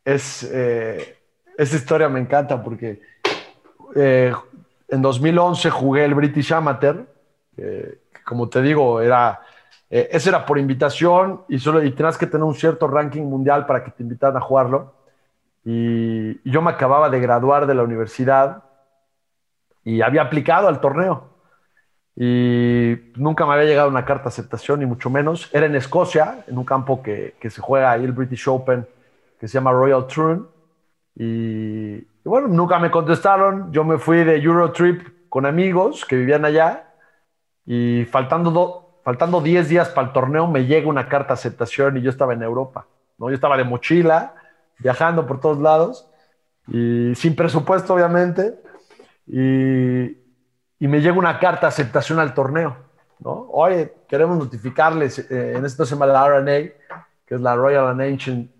[0.05, 1.19] es, eh,
[1.59, 3.01] esa historia me encanta porque
[3.95, 4.33] eh,
[4.89, 7.07] en 2011 jugué el British Amateur,
[8.25, 9.41] como te digo, era,
[9.89, 13.83] ese era por invitación y, solo, y tenías que tener un cierto ranking mundial para
[13.83, 14.95] que te invitaran a jugarlo.
[15.65, 18.65] y yo me acababa de graduar de la universidad
[19.85, 21.36] y había aplicado al torneo
[22.19, 25.51] y nunca me había llegado una carta de aceptación, ni mucho menos.
[25.53, 28.87] Era en Escocia, en un campo que, que se juega ahí el British Open,
[29.39, 30.49] que se llama Royal Troon.
[31.15, 33.71] Y, bueno, nunca me contestaron.
[33.71, 36.95] Yo me fui de Eurotrip con amigos que vivían allá
[37.67, 42.03] y faltando, faltando 10 días para el torneo me llega una carta de aceptación y
[42.03, 42.87] yo estaba en Europa.
[43.19, 43.29] ¿no?
[43.29, 44.35] Yo estaba de mochila,
[44.79, 46.09] viajando por todos lados
[46.69, 48.59] y sin presupuesto, obviamente.
[49.27, 50.26] Y,
[50.79, 52.77] y me llega una carta de aceptación al torneo,
[53.21, 53.49] ¿no?
[53.53, 56.73] Oye, queremos notificarles, eh, en esto se llama la RNA,
[57.27, 58.51] que es la Royal and Ancient,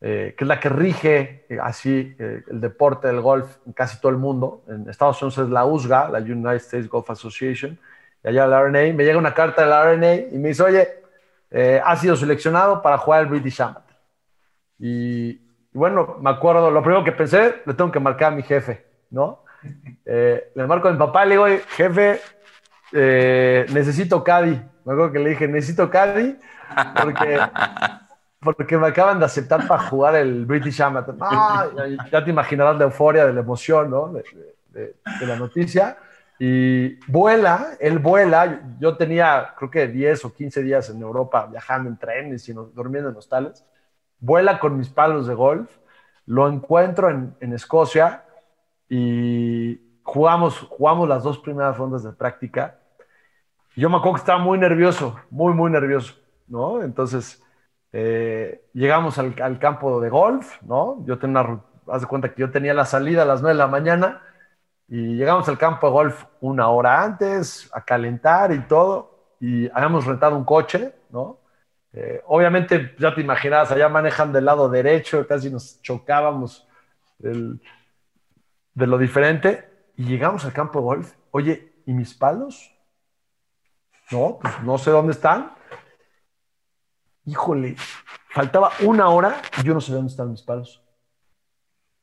[0.00, 4.12] eh, que es la que rige eh, así el deporte del golf en casi todo
[4.12, 4.62] el mundo.
[4.68, 7.78] En Estados Unidos es la USGA, la United States Golf Association,
[8.22, 8.94] y allá la RNA.
[8.94, 10.88] Me llega una carta de la RNA y me dice, oye,
[11.84, 13.96] ha sido seleccionado para jugar el British Amateur.
[14.78, 18.42] Y, y bueno, me acuerdo, lo primero que pensé, le tengo que marcar a mi
[18.42, 19.42] jefe, ¿no?
[20.04, 21.46] Eh, le marco a mi papá, le digo,
[21.76, 22.20] jefe,
[22.92, 24.60] eh, necesito Caddy.
[24.84, 26.38] Me acuerdo que le dije, necesito Caddy
[27.02, 27.40] porque,
[28.40, 31.16] porque me acaban de aceptar para jugar el British Amateur.
[32.10, 34.12] ya, te imaginarás la euforia, de la emoción, ¿no?
[34.12, 34.96] De,
[35.26, 35.98] la noticia.
[36.38, 38.60] Y vuela, él vuela.
[38.78, 43.10] Yo tenía, creo que 10 o 15 días en Europa viajando en trenes y durmiendo
[43.10, 43.64] en hostales.
[44.20, 45.70] Vuela con mis palos de golf.
[46.26, 48.22] Lo encuentro en, en Escocia
[48.88, 52.78] y jugamos, jugamos las dos primeras rondas de práctica.
[53.76, 56.14] Yo me acuerdo que estaba muy nervioso, muy, muy nervioso,
[56.46, 56.82] ¿no?
[56.82, 57.42] Entonces,
[57.92, 61.04] eh, llegamos al, campo de golf, ¿no?
[61.06, 63.66] Yo tenía, haz de cuenta que yo tenía la salida a las 9 de la
[63.66, 64.22] mañana
[64.88, 70.06] y llegamos al campo de golf una hora antes a calentar y todo y habíamos
[70.06, 71.38] rentado un coche, ¿no?
[71.92, 76.66] Eh, obviamente, ya te imaginas, allá manejan del lado derecho, casi nos chocábamos.
[77.22, 77.60] El,
[78.78, 81.14] de lo diferente y llegamos al campo de golf.
[81.32, 82.72] Oye, ¿y mis palos?
[84.12, 85.52] No, pues no sé dónde están.
[87.24, 87.74] Híjole,
[88.30, 90.80] faltaba una hora y yo no sabía dónde estaban mis palos.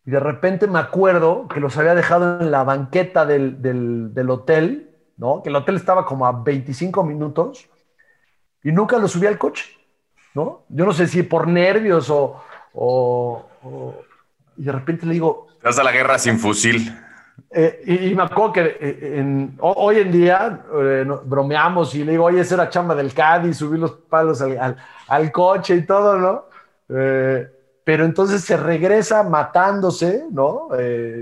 [0.05, 4.93] Y de repente me acuerdo que los había dejado en la banqueta del, del, hotel,
[5.15, 5.41] ¿no?
[5.41, 7.69] Que el hotel estaba como a 25 minutos
[8.61, 9.65] y nunca los subí al coche,
[10.33, 10.65] ¿no?
[10.67, 13.45] Yo no sé si por nervios o, o
[14.57, 16.95] y de repente le digo, Vas a la guerra sin fusil.
[17.49, 22.41] Eh, y, me acuerdo que eh, hoy en día eh, bromeamos y le digo, oye,
[22.41, 26.45] esa era chamba del Cádiz, subir los palos al, coche y todo, ¿no?
[27.83, 30.69] pero entonces se regresa matándose, ¿no?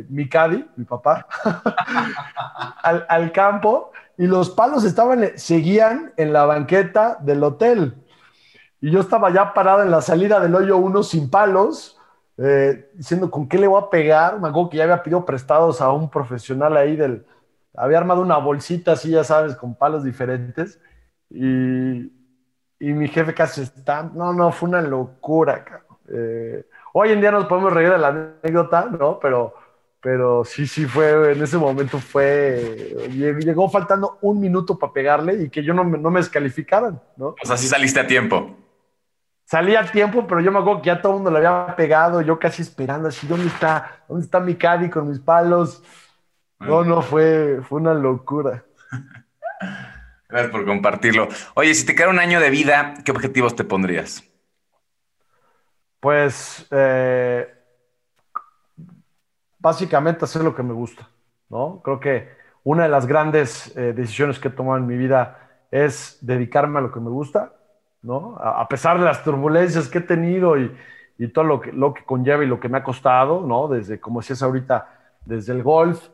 [0.10, 1.26] mi Cádiz, mi papá,
[2.84, 7.96] al, al, campo y los palos estaban, seguían en la banqueta del hotel.
[8.82, 11.98] Y yo estaba ya parado en la salida del hoyo uno sin palos
[12.38, 14.40] eh, diciendo con qué le voy a pegar.
[14.40, 17.26] Me acuerdo que ya había pedido prestados a un profesional ahí del.
[17.76, 20.80] Había armado una bolsita así, ya sabes, con palos diferentes.
[21.30, 22.12] Y,
[22.80, 24.04] y mi jefe casi está.
[24.04, 25.66] No, no, fue una locura,
[26.10, 29.20] eh, hoy en día nos podemos reír de la anécdota, ¿no?
[29.20, 29.54] Pero,
[30.02, 35.50] pero sí, sí fue, en ese momento fue, llegó faltando un minuto para pegarle y
[35.50, 37.28] que yo no, no me descalificaran, ¿no?
[37.42, 38.58] O sea, sí saliste a tiempo
[39.54, 42.22] salía a tiempo, pero yo me acuerdo que ya todo el mundo le había pegado,
[42.22, 44.00] yo casi esperando así, ¿dónde está?
[44.10, 45.84] ¿Dónde está mi caddy con mis palos?
[46.58, 48.66] No, no, fue, fue una locura.
[50.28, 51.28] Gracias por compartirlo.
[51.54, 54.24] Oye, si te queda un año de vida, ¿qué objetivos te pondrías?
[56.00, 57.48] Pues eh,
[59.60, 61.08] básicamente hacer lo que me gusta,
[61.50, 61.80] ¿no?
[61.84, 62.28] Creo que
[62.64, 66.82] una de las grandes eh, decisiones que he tomado en mi vida es dedicarme a
[66.82, 67.54] lo que me gusta
[68.40, 70.76] A, pesar de las turbulencias que he tenido y,
[71.34, 73.70] todo lo que, conlleva y lo que me ha costado.
[73.70, 74.90] Desde, como decías ahorita,
[75.26, 76.10] desde el golf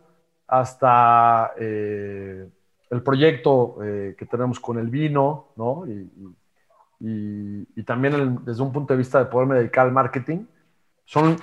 [0.48, 2.48] hasta eh,
[2.90, 5.86] el proyecto eh, que tenemos con el vino, ¿no?
[5.88, 10.46] Y, y, también desde un punto de vista de poderme dedicar al marketing.
[11.06, 11.38] Son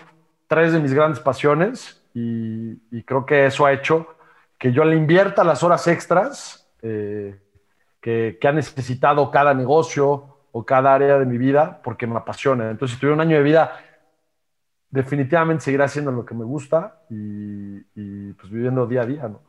[0.46, 4.06] tres de mis grandes pasiones y, creo que eso ha hecho
[4.58, 7.38] que yo le invierta las horas extras eh,
[8.00, 12.70] que, que, ha necesitado cada negocio o cada área de mi vida porque me apasiona.
[12.70, 13.78] Entonces, si tuviera un año de vida,
[14.88, 19.42] definitivamente seguiré haciendo lo que me gusta y, pues viviendo día a día, ¿no?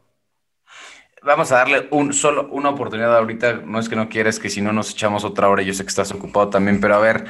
[1.24, 3.62] Vamos a darle un, solo una oportunidad ahorita.
[3.66, 5.64] No es que no quieras, que si no nos echamos otra hora.
[5.64, 7.24] Yo sé que estás ocupado también, pero a ver,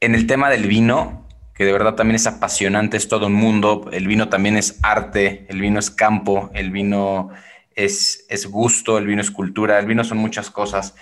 [0.00, 3.88] en el tema del vino, que de verdad también es apasionante, es todo un mundo.
[3.92, 7.30] El vino también es arte, el vino es campo, el vino
[7.74, 10.94] es, es gusto, el vino es cultura, el vino son muchas cosas.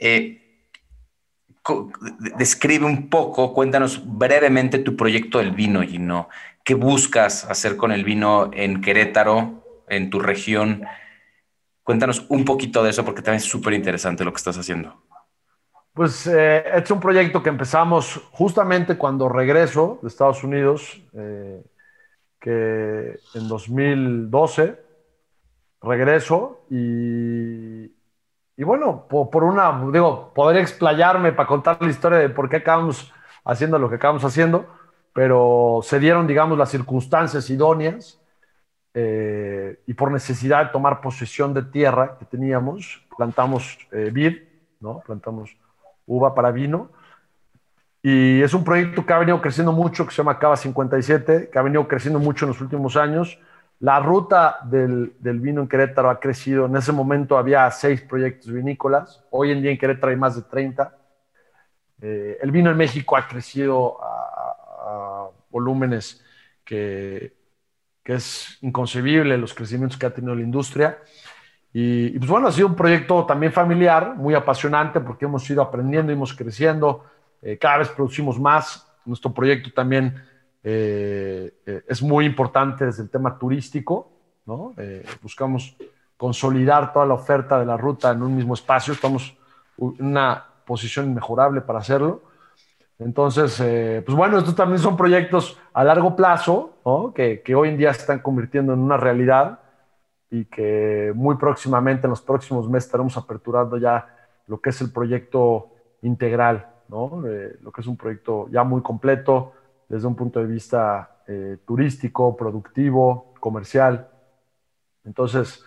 [0.00, 0.45] Eh,
[2.36, 6.28] describe un poco, cuéntanos brevemente tu proyecto del vino, Gino.
[6.64, 10.82] ¿Qué buscas hacer con el vino en Querétaro, en tu región?
[11.82, 15.02] Cuéntanos un poquito de eso porque también es súper interesante lo que estás haciendo.
[15.92, 21.62] Pues eh, es un proyecto que empezamos justamente cuando regreso de Estados Unidos, eh,
[22.38, 24.78] que en 2012
[25.80, 27.95] regreso y,
[28.56, 33.12] y bueno, por, una, digo, poder explayarme para contar la historia de por qué acabamos
[33.44, 34.66] haciendo lo que acabamos haciendo,
[35.12, 38.18] pero se dieron, digamos, las circunstancias idóneas
[38.94, 44.38] eh, y por necesidad de tomar posesión de tierra que teníamos, plantamos eh, vid,
[44.80, 45.00] ¿no?
[45.00, 45.54] plantamos
[46.06, 46.90] uva para vino.
[48.02, 51.58] Y es un proyecto que ha venido creciendo mucho, que se llama Cava 57, que
[51.58, 53.38] ha venido creciendo mucho en los últimos años.
[53.80, 56.66] La ruta del, del, vino en Querétaro ha crecido.
[56.66, 59.22] En ese momento había seis proyectos vinícolas.
[59.30, 60.96] Hoy en día en Querétaro hay más de 30.
[62.00, 66.24] Eh, el vino en México ha crecido a volúmenes
[66.64, 67.36] que
[68.06, 70.96] que es inconcebible los crecimientos que ha tenido la industria.
[71.72, 76.12] Y, pues bueno, ha sido un proyecto también familiar, muy apasionante, porque hemos ido aprendiendo,
[76.12, 77.04] hemos creciendo,
[77.42, 78.88] eh, cada vez producimos más.
[79.04, 80.22] Nuestro proyecto también
[80.68, 84.10] eh, eh, es muy importante desde el tema turístico,
[84.46, 84.74] ¿no?
[85.22, 85.76] buscamos
[86.16, 89.36] consolidar toda la oferta de la ruta en un mismo espacio, estamos
[89.78, 92.22] en una posición inmejorable para hacerlo.
[92.98, 97.14] Entonces, eh, pues bueno, estos también son proyectos a largo plazo, ¿no?
[97.14, 99.60] que, que, hoy en día se están convirtiendo en una realidad
[100.32, 104.08] y que muy próximamente, en los próximos meses, estaremos aperturando ya
[104.48, 105.68] lo que es el proyecto
[106.02, 107.22] integral, ¿no?
[107.24, 109.52] Eh, lo que es un proyecto ya muy completo
[109.88, 114.08] desde un punto de vista eh, turístico, productivo, comercial.
[115.04, 115.64] Entonces,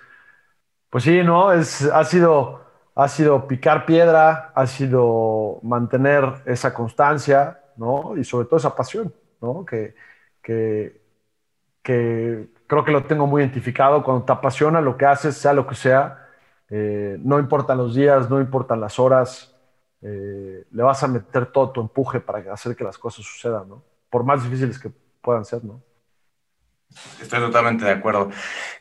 [0.89, 1.51] pues sí, ¿no?
[1.53, 8.17] Es, ha sido ha sido picar piedra, ha sido mantener esa constancia, ¿no?
[8.17, 9.65] Y sobre todo esa pasión, ¿no?
[9.65, 9.95] Que,
[10.41, 11.01] que,
[11.81, 14.03] creo que lo tengo muy identificado.
[14.03, 16.27] Cuando te apasiona lo que haces, sea lo que sea,
[16.69, 19.55] eh, no importan los días, no importan las horas,
[20.01, 23.83] eh, le vas a meter todo tu empuje para hacer que las cosas sucedan, ¿no?
[24.09, 24.91] Por más difíciles que
[25.21, 25.81] puedan ser, ¿no?
[27.21, 28.31] Estoy totalmente de acuerdo.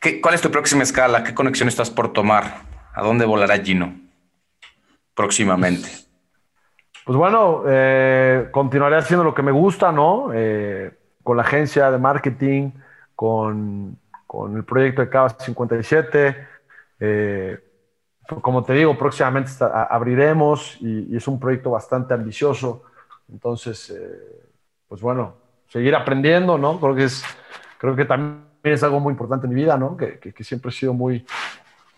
[0.01, 1.25] ¿Qué, ¿Cuál es tu próxima escala?
[1.25, 2.63] ¿Qué conexión estás por tomar?
[2.95, 4.09] ¿A dónde volará Gino?
[5.19, 5.89] próximamente?
[7.05, 10.31] Pues bueno, eh, continuaré haciendo lo que me gusta, ¿no?
[10.33, 12.71] Eh, con la agencia de marketing,
[13.17, 13.99] con,
[14.29, 16.37] con el proyecto de Cava 57.
[17.01, 17.59] Eh,
[18.41, 19.51] como te digo, próximamente
[19.91, 22.85] abriremos y, es un proyecto bastante ambicioso.
[23.29, 23.93] Entonces,
[24.89, 25.37] pues bueno,
[25.69, 26.81] seguir aprendiendo, ¿no?
[26.81, 27.25] Creo que, es,
[27.79, 29.97] creo que también es algo muy importante en mi vida, ¿no?
[29.97, 31.27] Que, siempre he sido muy,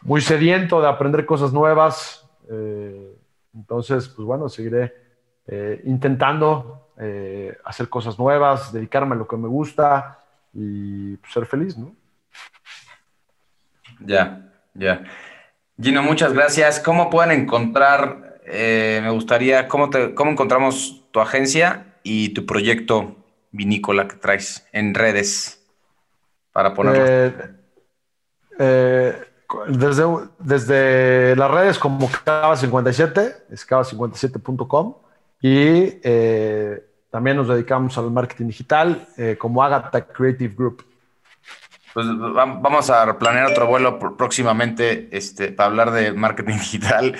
[0.02, 3.16] muy sediento de aprender cosas nuevas, eh,
[3.54, 4.94] entonces, pues bueno, seguiré
[5.46, 10.18] eh, intentando eh, hacer cosas nuevas, dedicarme a lo que me gusta
[10.52, 11.94] y pues, ser feliz, ¿no?
[14.00, 15.04] Ya, ya.
[15.80, 16.80] Gino, muchas gracias.
[16.80, 23.16] ¿Cómo pueden encontrar, me gustaría, cómo, te, cómo encontramos tu agencia y tu proyecto
[23.50, 25.64] vinícola que traes en redes
[26.52, 27.60] para ponerlo?
[29.68, 30.04] desde,
[30.38, 34.94] desde las redes como Cava57, es cava57.com,
[35.42, 40.84] y eh, también nos dedicamos al marketing digital eh, como Agatha Creative Group.
[41.92, 47.16] Pues vamos a planear otro vuelo próximamente este, para hablar de marketing digital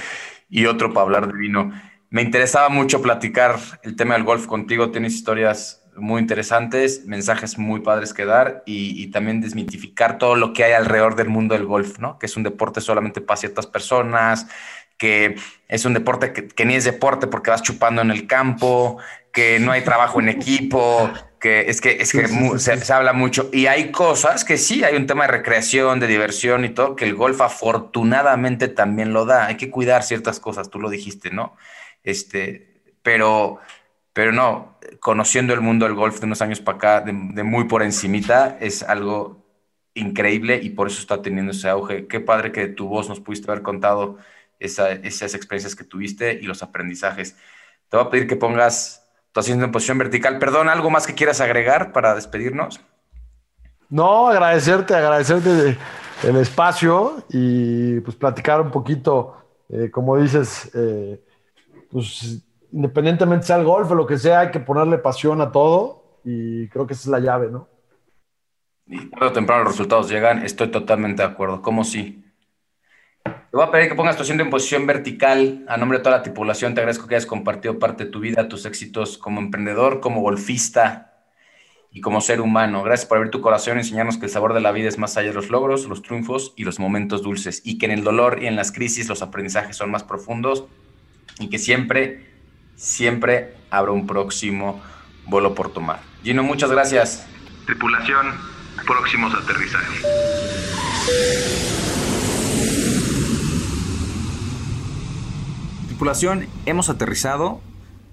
[0.49, 1.73] y otro para hablar de vino.
[2.11, 4.91] Me interesaba mucho platicar el tema del golf contigo.
[4.91, 10.65] Tienes historias muy interesantes, mensajes muy padres que dar y, también desmitificar todo lo que
[10.65, 12.19] hay alrededor del mundo del golf, ¿no?
[12.19, 14.49] Que es un deporte solamente para ciertas personas,
[14.99, 15.37] que
[15.69, 18.99] es un deporte que, ni es deporte porque vas chupando en el campo,
[19.33, 22.27] que no hay trabajo en equipo, que es que, es que
[22.59, 23.49] se, habla mucho.
[23.53, 27.05] Y hay cosas que sí, hay un tema de recreación, de diversión y todo, que
[27.05, 29.47] el golf afortunadamente también lo da.
[29.47, 31.57] Hay que cuidar ciertas cosas, tú lo dijiste, ¿no?
[32.03, 33.59] Este, pero,
[34.13, 37.83] pero no, conociendo el mundo del golf de unos años para acá, de, muy por
[37.83, 39.45] encimita, es algo
[39.95, 42.07] increíble y por eso está teniendo ese auge.
[42.07, 44.19] Qué padre que tu voz nos pudiste haber contado
[44.59, 47.37] esas experiencias que tuviste y los aprendizajes.
[47.89, 50.39] Te voy a pedir que pongas tu haciendo en posición vertical.
[50.39, 52.81] Perdón, ¿algo más que quieras agregar para despedirnos?
[53.89, 55.77] No, agradecerte, agradecerte
[56.23, 59.37] el espacio y pues platicar un poquito,
[59.69, 61.21] eh, como dices, eh,
[61.91, 62.43] pues
[62.73, 66.69] independientemente sea el golf o lo que sea, hay que ponerle pasión a todo y
[66.69, 67.69] creo que esa es la llave, ¿no?
[68.87, 71.63] Y tarde o temprano los resultados llegan, estoy totalmente de acuerdo.
[71.63, 72.25] ¿Cómo sí?
[73.25, 75.65] Te voy a pedir que pongas tu asiento en posición vertical.
[75.69, 78.49] A nombre de toda la tripulación, te agradezco que hayas compartido parte de tu vida,
[78.49, 81.25] tus éxitos como emprendedor, como golfista
[81.93, 82.83] y como ser humano.
[82.83, 85.17] Gracias por abrir tu corazón y enseñarnos que el sabor de la vida es más
[85.17, 87.63] allá de los logros, los triunfos y los momentos dulces.
[87.65, 90.67] Y que en el dolor y en las crisis los aprendizajes son más profundos
[91.41, 92.27] y que siempre,
[92.77, 94.81] siempre habrá un próximo
[95.27, 96.01] vuelo por tomar.
[96.23, 97.27] Gino, muchas gracias.
[97.67, 98.35] Tripulación,
[98.87, 100.07] próximos aterrizajes.
[105.87, 107.61] Tripulación, hemos aterrizado.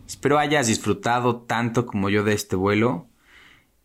[0.08, 3.08] Espero hayas disfrutado tanto como yo de este vuelo.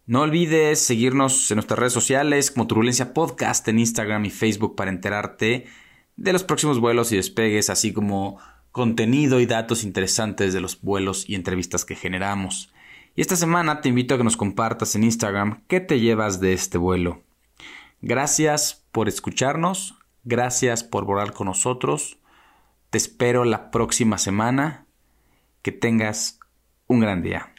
[0.06, 4.90] No olvides seguirnos en nuestras redes sociales como Turbulencia Podcast en Instagram y Facebook para
[4.90, 5.66] enterarte
[6.16, 8.38] de los próximos vuelos y despegues, así como
[8.72, 12.72] contenido y datos interesantes de los vuelos y entrevistas que generamos.
[13.14, 16.54] Y esta semana te invito a que nos compartas en Instagram qué te llevas de
[16.54, 17.22] este vuelo.
[18.00, 19.94] Gracias por escucharnos,
[20.24, 22.18] gracias por volar con nosotros.
[22.90, 24.86] Te espero la próxima semana.
[25.62, 26.40] Que tengas
[26.88, 27.51] un gran día.